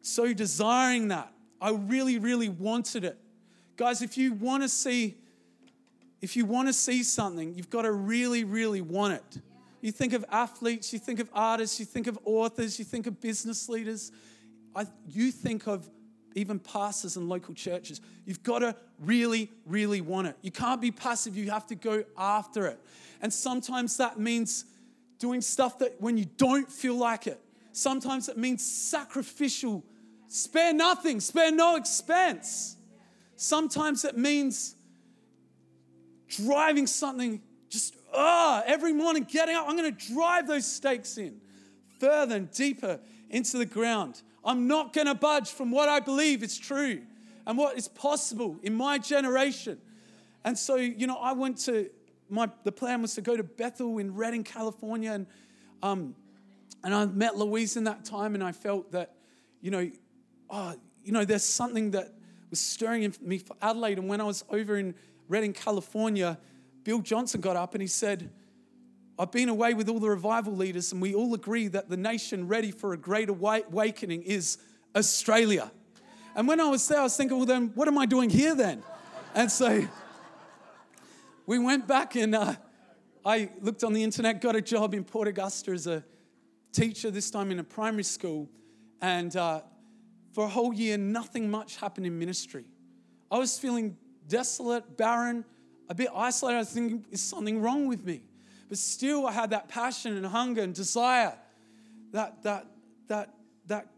so 0.00 0.32
desiring 0.32 1.08
that. 1.08 1.32
I 1.60 1.70
really, 1.70 2.18
really 2.18 2.48
wanted 2.48 3.04
it. 3.04 3.18
Guys, 3.76 4.02
if 4.02 4.18
you 4.18 4.32
want 4.34 4.62
to 4.62 4.68
see, 4.68 5.16
if 6.20 6.36
you 6.36 6.44
want 6.44 6.68
to 6.68 6.72
see 6.72 7.02
something, 7.02 7.54
you've 7.54 7.70
got 7.70 7.82
to 7.82 7.92
really, 7.92 8.44
really 8.44 8.80
want 8.80 9.14
it. 9.14 9.42
You 9.80 9.92
think 9.92 10.12
of 10.12 10.24
athletes, 10.30 10.92
you 10.92 10.98
think 10.98 11.18
of 11.18 11.28
artists, 11.32 11.80
you 11.80 11.86
think 11.86 12.06
of 12.06 12.18
authors, 12.24 12.78
you 12.78 12.84
think 12.84 13.06
of 13.06 13.20
business 13.20 13.68
leaders. 13.68 14.12
I, 14.74 14.86
you 15.08 15.30
think 15.30 15.66
of 15.66 15.88
even 16.34 16.58
pastors 16.58 17.16
and 17.16 17.28
local 17.28 17.54
churches. 17.54 18.00
You've 18.24 18.42
got 18.42 18.60
to 18.60 18.74
really, 18.98 19.50
really 19.66 20.00
want 20.00 20.28
it. 20.28 20.36
You 20.42 20.50
can't 20.50 20.80
be 20.80 20.90
passive, 20.90 21.36
you 21.36 21.50
have 21.50 21.66
to 21.68 21.74
go 21.74 22.04
after 22.16 22.66
it. 22.66 22.80
And 23.20 23.32
sometimes 23.32 23.96
that 23.98 24.18
means 24.18 24.64
doing 25.18 25.40
stuff 25.40 25.78
that 25.78 26.00
when 26.00 26.16
you 26.16 26.26
don't 26.36 26.70
feel 26.70 26.96
like 26.96 27.26
it. 27.26 27.40
Sometimes 27.72 28.28
it 28.28 28.36
means 28.36 28.64
sacrificial, 28.64 29.84
spare 30.28 30.74
nothing, 30.74 31.20
spare 31.20 31.52
no 31.52 31.76
expense. 31.76 32.76
Sometimes 33.36 34.04
it 34.04 34.16
means 34.18 34.74
driving 36.36 36.86
something 36.86 37.40
just 37.68 37.96
ah 38.14 38.62
every 38.66 38.92
morning 38.92 39.24
getting 39.24 39.54
up 39.54 39.66
i'm 39.68 39.76
going 39.76 39.94
to 39.94 40.12
drive 40.14 40.46
those 40.46 40.66
stakes 40.66 41.18
in 41.18 41.40
further 41.98 42.36
and 42.36 42.50
deeper 42.52 42.98
into 43.30 43.58
the 43.58 43.66
ground 43.66 44.22
i'm 44.44 44.66
not 44.66 44.92
going 44.92 45.06
to 45.06 45.14
budge 45.14 45.50
from 45.50 45.70
what 45.70 45.88
i 45.88 46.00
believe 46.00 46.42
is 46.42 46.58
true 46.58 47.02
and 47.46 47.58
what 47.58 47.76
is 47.76 47.88
possible 47.88 48.56
in 48.62 48.72
my 48.72 48.98
generation. 48.98 49.76
And 50.44 50.56
so 50.56 50.76
you 50.76 51.06
know 51.06 51.16
i 51.16 51.32
went 51.32 51.58
to 51.66 51.90
my 52.28 52.50
the 52.64 52.72
plan 52.72 53.02
was 53.02 53.14
to 53.14 53.20
go 53.20 53.36
to 53.36 53.42
bethel 53.42 53.98
in 53.98 54.14
redding 54.14 54.44
california 54.44 55.12
and 55.12 55.26
um 55.82 56.14
and 56.82 56.94
i 56.94 57.04
met 57.06 57.36
louise 57.36 57.76
in 57.76 57.84
that 57.84 58.04
time 58.04 58.34
and 58.34 58.42
i 58.42 58.52
felt 58.52 58.90
that 58.92 59.14
you 59.60 59.70
know 59.70 59.90
oh 60.50 60.74
you 61.04 61.12
know 61.12 61.24
there's 61.24 61.44
something 61.44 61.92
that 61.92 62.12
was 62.50 62.60
stirring 62.60 63.02
in 63.02 63.14
me 63.20 63.38
for 63.38 63.56
adelaide. 63.62 63.98
And 63.98 64.08
when 64.08 64.20
i 64.20 64.24
was 64.24 64.44
over 64.50 64.76
in 64.76 64.94
redding 65.28 65.52
california 65.52 66.38
Bill 66.84 67.00
Johnson 67.00 67.40
got 67.40 67.56
up 67.56 67.74
and 67.74 67.82
he 67.82 67.88
said, 67.88 68.30
I've 69.18 69.30
been 69.30 69.50
away 69.50 69.74
with 69.74 69.88
all 69.88 69.98
the 69.98 70.08
revival 70.08 70.56
leaders, 70.56 70.92
and 70.92 71.02
we 71.02 71.14
all 71.14 71.34
agree 71.34 71.68
that 71.68 71.88
the 71.88 71.96
nation 71.96 72.48
ready 72.48 72.70
for 72.70 72.94
a 72.94 72.96
great 72.96 73.28
awakening 73.28 74.22
is 74.22 74.58
Australia. 74.96 75.70
And 76.34 76.48
when 76.48 76.60
I 76.60 76.68
was 76.68 76.86
there, 76.88 77.00
I 77.00 77.02
was 77.02 77.16
thinking, 77.16 77.36
well, 77.36 77.46
then 77.46 77.72
what 77.74 77.88
am 77.88 77.98
I 77.98 78.06
doing 78.06 78.30
here 78.30 78.54
then? 78.54 78.82
And 79.34 79.50
so 79.50 79.86
we 81.46 81.58
went 81.58 81.86
back 81.86 82.16
and 82.16 82.34
uh, 82.34 82.54
I 83.24 83.50
looked 83.60 83.84
on 83.84 83.92
the 83.92 84.02
internet, 84.02 84.40
got 84.40 84.56
a 84.56 84.62
job 84.62 84.94
in 84.94 85.04
Port 85.04 85.28
Augusta 85.28 85.72
as 85.72 85.86
a 85.86 86.02
teacher, 86.72 87.10
this 87.10 87.30
time 87.30 87.50
in 87.50 87.58
a 87.58 87.64
primary 87.64 88.02
school. 88.02 88.48
And 89.02 89.36
uh, 89.36 89.60
for 90.32 90.44
a 90.44 90.48
whole 90.48 90.72
year, 90.72 90.96
nothing 90.96 91.50
much 91.50 91.76
happened 91.76 92.06
in 92.06 92.18
ministry. 92.18 92.64
I 93.30 93.38
was 93.38 93.58
feeling 93.58 93.96
desolate, 94.26 94.96
barren, 94.96 95.44
a 95.90 95.94
bit 95.94 96.08
isolated. 96.14 96.56
I 96.56 96.60
was 96.60 96.70
thinking, 96.70 97.04
is 97.10 97.20
something 97.20 97.60
wrong 97.60 97.86
with 97.86 98.04
me? 98.04 98.22
But 98.72 98.78
still, 98.78 99.26
I 99.26 99.32
had 99.32 99.50
that 99.50 99.68
passion 99.68 100.16
and 100.16 100.24
hunger 100.24 100.62
and 100.62 100.74
desire, 100.74 101.34
that, 102.12 102.42
that, 102.42 102.66
that, 103.08 103.34
that 103.66 103.88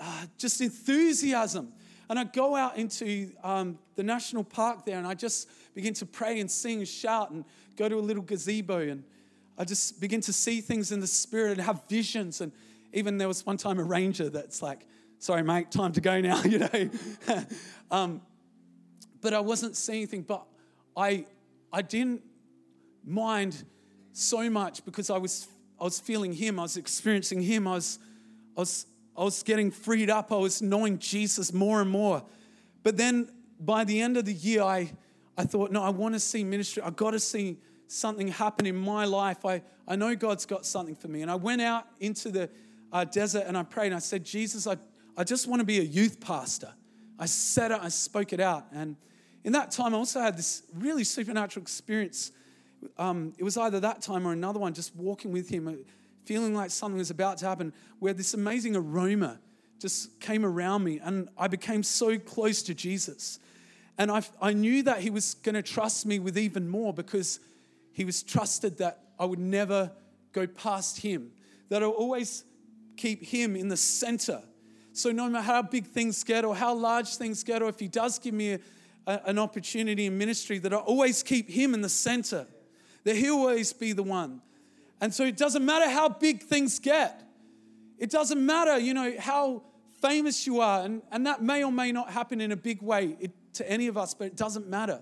uh, 0.00 0.26
just 0.38 0.60
enthusiasm. 0.60 1.72
And 2.10 2.18
I 2.18 2.24
go 2.24 2.56
out 2.56 2.76
into 2.76 3.30
um, 3.44 3.78
the 3.94 4.02
national 4.02 4.42
park 4.42 4.84
there 4.84 4.98
and 4.98 5.06
I 5.06 5.14
just 5.14 5.48
begin 5.72 5.94
to 5.94 6.04
pray 6.04 6.40
and 6.40 6.50
sing 6.50 6.78
and 6.78 6.88
shout 6.88 7.30
and 7.30 7.44
go 7.76 7.88
to 7.88 7.94
a 7.94 8.00
little 8.00 8.24
gazebo 8.24 8.80
and 8.80 9.04
I 9.56 9.64
just 9.64 10.00
begin 10.00 10.20
to 10.22 10.32
see 10.32 10.60
things 10.60 10.90
in 10.90 10.98
the 10.98 11.06
spirit 11.06 11.52
and 11.52 11.60
have 11.60 11.84
visions. 11.88 12.40
And 12.40 12.50
even 12.92 13.18
there 13.18 13.28
was 13.28 13.46
one 13.46 13.56
time 13.56 13.78
a 13.78 13.84
ranger 13.84 14.30
that's 14.30 14.60
like, 14.60 14.84
sorry, 15.20 15.44
mate, 15.44 15.70
time 15.70 15.92
to 15.92 16.00
go 16.00 16.20
now, 16.20 16.42
you 16.44 16.58
know. 16.58 16.90
um, 17.92 18.20
but 19.20 19.32
I 19.32 19.38
wasn't 19.38 19.76
seeing 19.76 19.98
anything, 19.98 20.22
but 20.22 20.44
I, 20.96 21.26
I 21.72 21.82
didn't 21.82 22.24
mind 23.06 23.62
so 24.14 24.48
much 24.48 24.84
because 24.84 25.10
I 25.10 25.18
was, 25.18 25.48
I 25.78 25.84
was 25.84 26.00
feeling 26.00 26.32
Him, 26.32 26.58
I 26.58 26.62
was 26.62 26.76
experiencing 26.76 27.42
Him, 27.42 27.68
I 27.68 27.72
was, 27.72 27.98
I, 28.56 28.60
was, 28.60 28.86
I 29.16 29.24
was 29.24 29.42
getting 29.42 29.70
freed 29.70 30.08
up, 30.08 30.32
I 30.32 30.36
was 30.36 30.62
knowing 30.62 30.98
Jesus 30.98 31.52
more 31.52 31.82
and 31.82 31.90
more. 31.90 32.24
But 32.82 32.96
then 32.96 33.30
by 33.60 33.84
the 33.84 34.00
end 34.00 34.16
of 34.16 34.24
the 34.24 34.32
year, 34.32 34.62
I, 34.62 34.90
I 35.36 35.44
thought, 35.44 35.72
no, 35.72 35.82
I 35.82 35.90
want 35.90 36.14
to 36.14 36.20
see 36.20 36.44
ministry. 36.44 36.82
I 36.82 36.90
got 36.90 37.10
to 37.10 37.20
see 37.20 37.58
something 37.88 38.28
happen 38.28 38.66
in 38.66 38.76
my 38.76 39.04
life. 39.04 39.44
I, 39.44 39.62
I 39.86 39.96
know 39.96 40.14
God's 40.14 40.46
got 40.46 40.64
something 40.64 40.94
for 40.94 41.08
me. 41.08 41.22
And 41.22 41.30
I 41.30 41.34
went 41.34 41.60
out 41.60 41.86
into 42.00 42.30
the 42.30 42.48
uh, 42.92 43.04
desert 43.04 43.44
and 43.46 43.58
I 43.58 43.62
prayed 43.64 43.86
and 43.86 43.96
I 43.96 44.00
said, 44.00 44.24
Jesus, 44.24 44.66
I, 44.66 44.76
I 45.16 45.24
just 45.24 45.48
want 45.48 45.60
to 45.60 45.66
be 45.66 45.78
a 45.78 45.82
youth 45.82 46.20
pastor. 46.20 46.72
I 47.18 47.26
said 47.26 47.70
it, 47.70 47.80
I 47.80 47.88
spoke 47.88 48.32
it 48.32 48.40
out. 48.40 48.66
And 48.72 48.96
in 49.42 49.52
that 49.52 49.70
time, 49.70 49.94
I 49.94 49.98
also 49.98 50.20
had 50.20 50.36
this 50.36 50.62
really 50.74 51.04
supernatural 51.04 51.62
experience. 51.62 52.32
Um, 52.98 53.32
it 53.38 53.44
was 53.44 53.56
either 53.56 53.80
that 53.80 54.02
time 54.02 54.26
or 54.26 54.32
another 54.32 54.58
one, 54.58 54.74
just 54.74 54.94
walking 54.94 55.32
with 55.32 55.48
him, 55.48 55.68
uh, 55.68 55.72
feeling 56.24 56.54
like 56.54 56.70
something 56.70 56.98
was 56.98 57.10
about 57.10 57.38
to 57.38 57.46
happen, 57.46 57.72
where 57.98 58.12
this 58.12 58.34
amazing 58.34 58.76
aroma 58.76 59.38
just 59.78 60.20
came 60.20 60.44
around 60.44 60.84
me, 60.84 61.00
and 61.02 61.28
I 61.36 61.48
became 61.48 61.82
so 61.82 62.18
close 62.18 62.62
to 62.64 62.74
Jesus. 62.74 63.38
And 63.98 64.10
I, 64.10 64.22
I 64.40 64.52
knew 64.52 64.82
that 64.84 65.00
he 65.00 65.10
was 65.10 65.34
going 65.34 65.54
to 65.54 65.62
trust 65.62 66.06
me 66.06 66.18
with 66.18 66.38
even 66.38 66.68
more 66.68 66.92
because 66.92 67.40
he 67.92 68.04
was 68.04 68.22
trusted 68.22 68.78
that 68.78 69.00
I 69.18 69.24
would 69.24 69.38
never 69.38 69.92
go 70.32 70.46
past 70.46 71.00
him, 71.00 71.30
that 71.68 71.82
I'll 71.82 71.90
always 71.90 72.44
keep 72.96 73.22
him 73.22 73.56
in 73.56 73.68
the 73.68 73.76
center. 73.76 74.42
So, 74.92 75.10
no 75.10 75.28
matter 75.28 75.44
how 75.44 75.62
big 75.62 75.86
things 75.86 76.22
get 76.24 76.44
or 76.44 76.54
how 76.54 76.74
large 76.74 77.16
things 77.16 77.42
get, 77.42 77.62
or 77.62 77.68
if 77.68 77.78
he 77.78 77.88
does 77.88 78.18
give 78.18 78.34
me 78.34 78.52
a, 78.52 78.60
a, 79.06 79.20
an 79.26 79.38
opportunity 79.38 80.06
in 80.06 80.16
ministry 80.16 80.58
that 80.58 80.72
I 80.72 80.76
always 80.76 81.22
keep 81.22 81.48
Him 81.48 81.74
in 81.74 81.80
the 81.80 81.88
center, 81.88 82.46
that 83.04 83.16
He'll 83.16 83.34
always 83.34 83.72
be 83.72 83.92
the 83.92 84.02
one. 84.02 84.40
And 85.00 85.12
so 85.12 85.24
it 85.24 85.36
doesn't 85.36 85.64
matter 85.64 85.88
how 85.88 86.08
big 86.08 86.42
things 86.42 86.78
get, 86.78 87.22
it 87.98 88.10
doesn't 88.10 88.44
matter, 88.44 88.78
you 88.78 88.94
know, 88.94 89.14
how 89.18 89.62
famous 90.02 90.46
you 90.46 90.60
are, 90.60 90.84
and, 90.84 91.02
and 91.10 91.26
that 91.26 91.42
may 91.42 91.64
or 91.64 91.72
may 91.72 91.92
not 91.92 92.10
happen 92.10 92.40
in 92.40 92.52
a 92.52 92.56
big 92.56 92.82
way 92.82 93.16
it, 93.20 93.30
to 93.54 93.70
any 93.70 93.86
of 93.86 93.96
us, 93.96 94.12
but 94.14 94.26
it 94.26 94.36
doesn't 94.36 94.68
matter. 94.68 95.00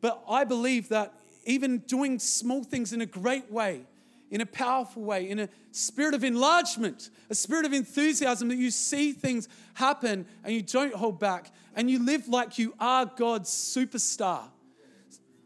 But 0.00 0.22
I 0.28 0.44
believe 0.44 0.88
that 0.88 1.14
even 1.44 1.78
doing 1.78 2.18
small 2.18 2.64
things 2.64 2.92
in 2.92 3.00
a 3.00 3.06
great 3.06 3.50
way, 3.50 3.86
in 4.30 4.40
a 4.40 4.46
powerful 4.46 5.02
way, 5.02 5.28
in 5.28 5.38
a 5.38 5.48
spirit 5.70 6.14
of 6.14 6.24
enlargement, 6.24 7.10
a 7.30 7.34
spirit 7.34 7.64
of 7.64 7.72
enthusiasm 7.72 8.48
that 8.48 8.56
you 8.56 8.70
see 8.70 9.12
things 9.12 9.48
happen 9.74 10.26
and 10.42 10.52
you 10.52 10.62
don't 10.62 10.94
hold 10.94 11.20
back 11.20 11.52
and 11.76 11.90
you 11.90 12.04
live 12.04 12.26
like 12.28 12.58
you 12.58 12.74
are 12.80 13.06
God's 13.06 13.50
superstar. 13.50 14.42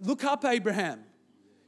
Look 0.01 0.25
up, 0.25 0.45
Abraham. 0.45 1.05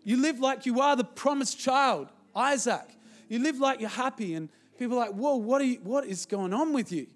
You 0.05 0.17
live 0.21 0.41
like 0.41 0.67
you 0.67 0.81
are 0.81 0.97
the 0.97 1.05
promised 1.05 1.59
child, 1.59 2.09
Isaac. 2.35 2.97
You 3.29 3.39
live 3.39 3.59
like 3.59 3.81
you're 3.81 3.89
happy, 3.89 4.35
and 4.35 4.49
people 4.79 4.99
are 4.99 5.07
like, 5.07 5.15
Whoa, 5.15 5.37
what, 5.37 5.61
are 5.61 5.65
you, 5.65 5.81
what 5.83 6.07
is 6.07 6.27
going 6.27 6.53
on 6.53 6.73
with 6.73 6.91
you? 6.91 7.07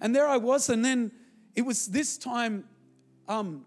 And 0.00 0.14
there 0.14 0.28
I 0.28 0.36
was, 0.36 0.68
and 0.68 0.84
then 0.84 1.12
it 1.54 1.62
was 1.62 1.86
this 1.86 2.18
time 2.18 2.64
um, 3.28 3.64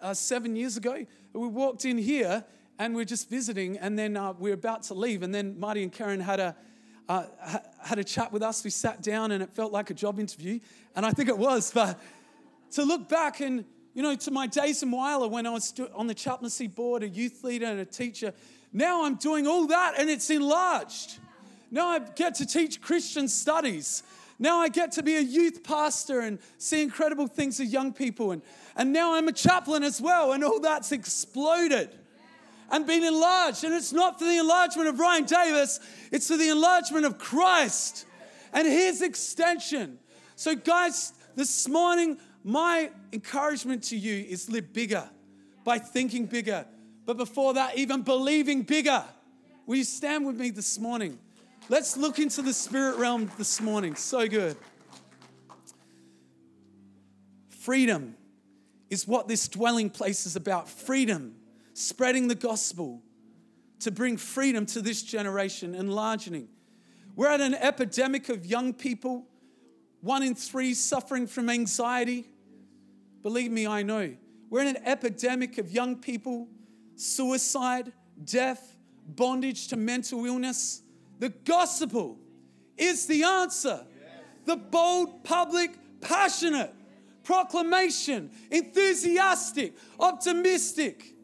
uh, 0.00 0.14
seven 0.14 0.56
years 0.56 0.76
ago. 0.76 1.06
We 1.32 1.48
walked 1.48 1.84
in 1.84 1.98
here 1.98 2.44
and 2.78 2.94
we 2.94 3.02
are 3.02 3.06
just 3.06 3.30
visiting, 3.30 3.78
and 3.78 3.98
then 3.98 4.16
uh, 4.16 4.32
we 4.38 4.50
are 4.50 4.54
about 4.54 4.82
to 4.84 4.94
leave, 4.94 5.22
and 5.22 5.34
then 5.34 5.58
Marty 5.58 5.82
and 5.82 5.92
Karen 5.92 6.20
had 6.20 6.40
a 6.40 6.56
uh, 7.08 7.26
had 7.82 7.98
a 7.98 8.04
chat 8.04 8.32
with 8.32 8.42
us. 8.42 8.64
We 8.64 8.70
sat 8.70 9.02
down, 9.02 9.30
and 9.30 9.42
it 9.42 9.50
felt 9.50 9.72
like 9.72 9.90
a 9.90 9.94
job 9.94 10.18
interview, 10.18 10.58
and 10.96 11.06
I 11.06 11.12
think 11.12 11.28
it 11.28 11.38
was. 11.38 11.70
But 11.70 12.00
to 12.72 12.82
look 12.82 13.08
back 13.08 13.40
and 13.40 13.64
you 13.94 14.02
know 14.02 14.14
to 14.16 14.30
my 14.30 14.46
days 14.46 14.82
in 14.82 14.90
Whyalla 14.90 15.30
when 15.30 15.46
I 15.46 15.50
was 15.50 15.72
on 15.94 16.06
the 16.06 16.14
chaplaincy 16.14 16.66
board, 16.66 17.02
a 17.02 17.08
youth 17.08 17.42
leader 17.44 17.66
and 17.66 17.80
a 17.80 17.84
teacher, 17.84 18.34
now 18.72 19.04
I'm 19.04 19.14
doing 19.14 19.46
all 19.46 19.68
that, 19.68 19.94
and 19.98 20.10
it's 20.10 20.30
enlarged. 20.30 21.18
Now 21.70 21.88
I 21.88 22.00
get 22.00 22.34
to 22.36 22.46
teach 22.46 22.80
Christian 22.80 23.28
studies. 23.28 24.02
Now 24.38 24.58
I 24.58 24.68
get 24.68 24.92
to 24.92 25.02
be 25.02 25.16
a 25.16 25.20
youth 25.20 25.62
pastor 25.62 26.20
and 26.20 26.38
see 26.58 26.82
incredible 26.82 27.28
things 27.28 27.60
of 27.60 27.66
young 27.66 27.92
people. 27.92 28.32
And, 28.32 28.42
and 28.76 28.92
now 28.92 29.14
I'm 29.14 29.28
a 29.28 29.32
chaplain 29.32 29.84
as 29.84 30.00
well, 30.00 30.32
and 30.32 30.42
all 30.44 30.60
that's 30.60 30.92
exploded 30.92 31.90
and 32.70 32.86
been 32.86 33.04
enlarged. 33.04 33.64
And 33.64 33.74
it's 33.74 33.92
not 33.92 34.18
for 34.18 34.24
the 34.24 34.38
enlargement 34.38 34.88
of 34.88 34.98
Ryan 34.98 35.24
Davis, 35.24 35.80
it's 36.10 36.28
for 36.28 36.36
the 36.36 36.48
enlargement 36.48 37.06
of 37.06 37.18
Christ 37.18 38.06
and 38.52 38.66
his 38.66 39.02
extension. 39.02 39.98
So, 40.36 40.56
guys, 40.56 41.12
this 41.36 41.68
morning, 41.68 42.18
my 42.44 42.90
encouragement 43.12 43.82
to 43.84 43.96
you 43.96 44.24
is 44.28 44.50
live 44.50 44.72
bigger 44.72 45.08
by 45.64 45.78
thinking 45.78 46.26
bigger. 46.26 46.66
But 47.06 47.16
before 47.16 47.54
that, 47.54 47.76
even 47.76 48.02
believing 48.02 48.62
bigger. 48.62 49.02
Will 49.66 49.76
you 49.76 49.84
stand 49.84 50.26
with 50.26 50.38
me 50.38 50.50
this 50.50 50.78
morning? 50.78 51.18
Let's 51.70 51.96
look 51.96 52.18
into 52.18 52.42
the 52.42 52.52
spirit 52.52 52.98
realm 52.98 53.30
this 53.38 53.60
morning. 53.60 53.94
So 53.94 54.28
good. 54.28 54.56
Freedom 57.48 58.14
is 58.90 59.08
what 59.08 59.26
this 59.26 59.48
dwelling 59.48 59.88
place 59.88 60.26
is 60.26 60.36
about. 60.36 60.68
Freedom 60.68 61.34
spreading 61.72 62.28
the 62.28 62.34
gospel 62.34 63.02
to 63.80 63.90
bring 63.90 64.18
freedom 64.18 64.66
to 64.66 64.82
this 64.82 65.02
generation, 65.02 65.74
enlarging. 65.74 66.48
We're 67.16 67.28
at 67.28 67.40
an 67.40 67.54
epidemic 67.54 68.28
of 68.28 68.44
young 68.44 68.74
people, 68.74 69.26
one 70.02 70.22
in 70.22 70.34
three 70.34 70.74
suffering 70.74 71.26
from 71.26 71.48
anxiety. 71.48 72.26
Believe 73.24 73.50
me, 73.50 73.66
I 73.66 73.82
know. 73.82 74.14
We're 74.50 74.60
in 74.60 74.76
an 74.76 74.82
epidemic 74.84 75.56
of 75.56 75.72
young 75.72 75.96
people, 75.96 76.46
suicide, 76.94 77.92
death, 78.22 78.76
bondage 79.08 79.68
to 79.68 79.76
mental 79.76 80.24
illness. 80.26 80.82
The 81.18 81.30
gospel 81.30 82.18
is 82.76 83.06
the 83.06 83.24
answer. 83.24 83.84
The 84.44 84.56
bold, 84.56 85.24
public, 85.24 85.72
passionate 86.02 86.72
proclamation, 87.24 88.30
enthusiastic, 88.50 89.74
optimistic 89.98 91.14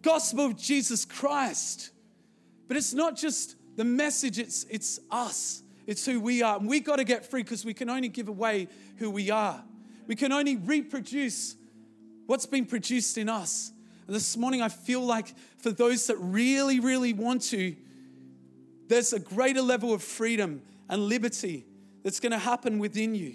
gospel 0.00 0.46
of 0.46 0.56
Jesus 0.56 1.04
Christ. 1.04 1.90
But 2.68 2.76
it's 2.76 2.94
not 2.94 3.16
just 3.16 3.56
the 3.76 3.84
message, 3.84 4.38
it's, 4.38 4.64
it's 4.70 5.00
us. 5.10 5.62
It's 5.88 6.06
who 6.06 6.20
we 6.20 6.42
are. 6.42 6.56
And 6.56 6.68
we 6.68 6.78
got 6.78 6.96
to 6.96 7.04
get 7.04 7.28
free 7.28 7.42
because 7.42 7.64
we 7.64 7.74
can 7.74 7.90
only 7.90 8.08
give 8.08 8.28
away 8.28 8.68
who 8.98 9.10
we 9.10 9.32
are. 9.32 9.64
We 10.06 10.16
can 10.16 10.32
only 10.32 10.56
reproduce 10.56 11.56
what's 12.26 12.46
been 12.46 12.66
produced 12.66 13.18
in 13.18 13.28
us. 13.28 13.72
And 14.06 14.14
this 14.14 14.36
morning, 14.36 14.60
I 14.60 14.68
feel 14.68 15.00
like 15.00 15.34
for 15.58 15.70
those 15.70 16.06
that 16.08 16.16
really, 16.18 16.80
really 16.80 17.12
want 17.12 17.42
to, 17.44 17.74
there's 18.88 19.12
a 19.12 19.18
greater 19.18 19.62
level 19.62 19.94
of 19.94 20.02
freedom 20.02 20.62
and 20.88 21.08
liberty 21.08 21.64
that's 22.02 22.20
going 22.20 22.32
to 22.32 22.38
happen 22.38 22.78
within 22.78 23.14
you. 23.14 23.34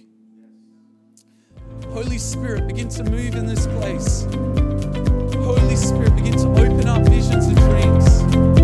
Holy 1.92 2.20
Spirit, 2.20 2.68
begin 2.68 2.88
to 2.90 3.04
move 3.04 3.36
in 3.36 3.48
this 3.48 3.66
place. 3.68 4.28
Holy 5.44 5.76
Spirit, 5.76 6.16
begin 6.16 6.34
to 6.34 6.50
open 6.50 6.88
up 6.88 7.02
visions 7.08 7.48
and 7.48 7.58
dreams. 7.58 8.59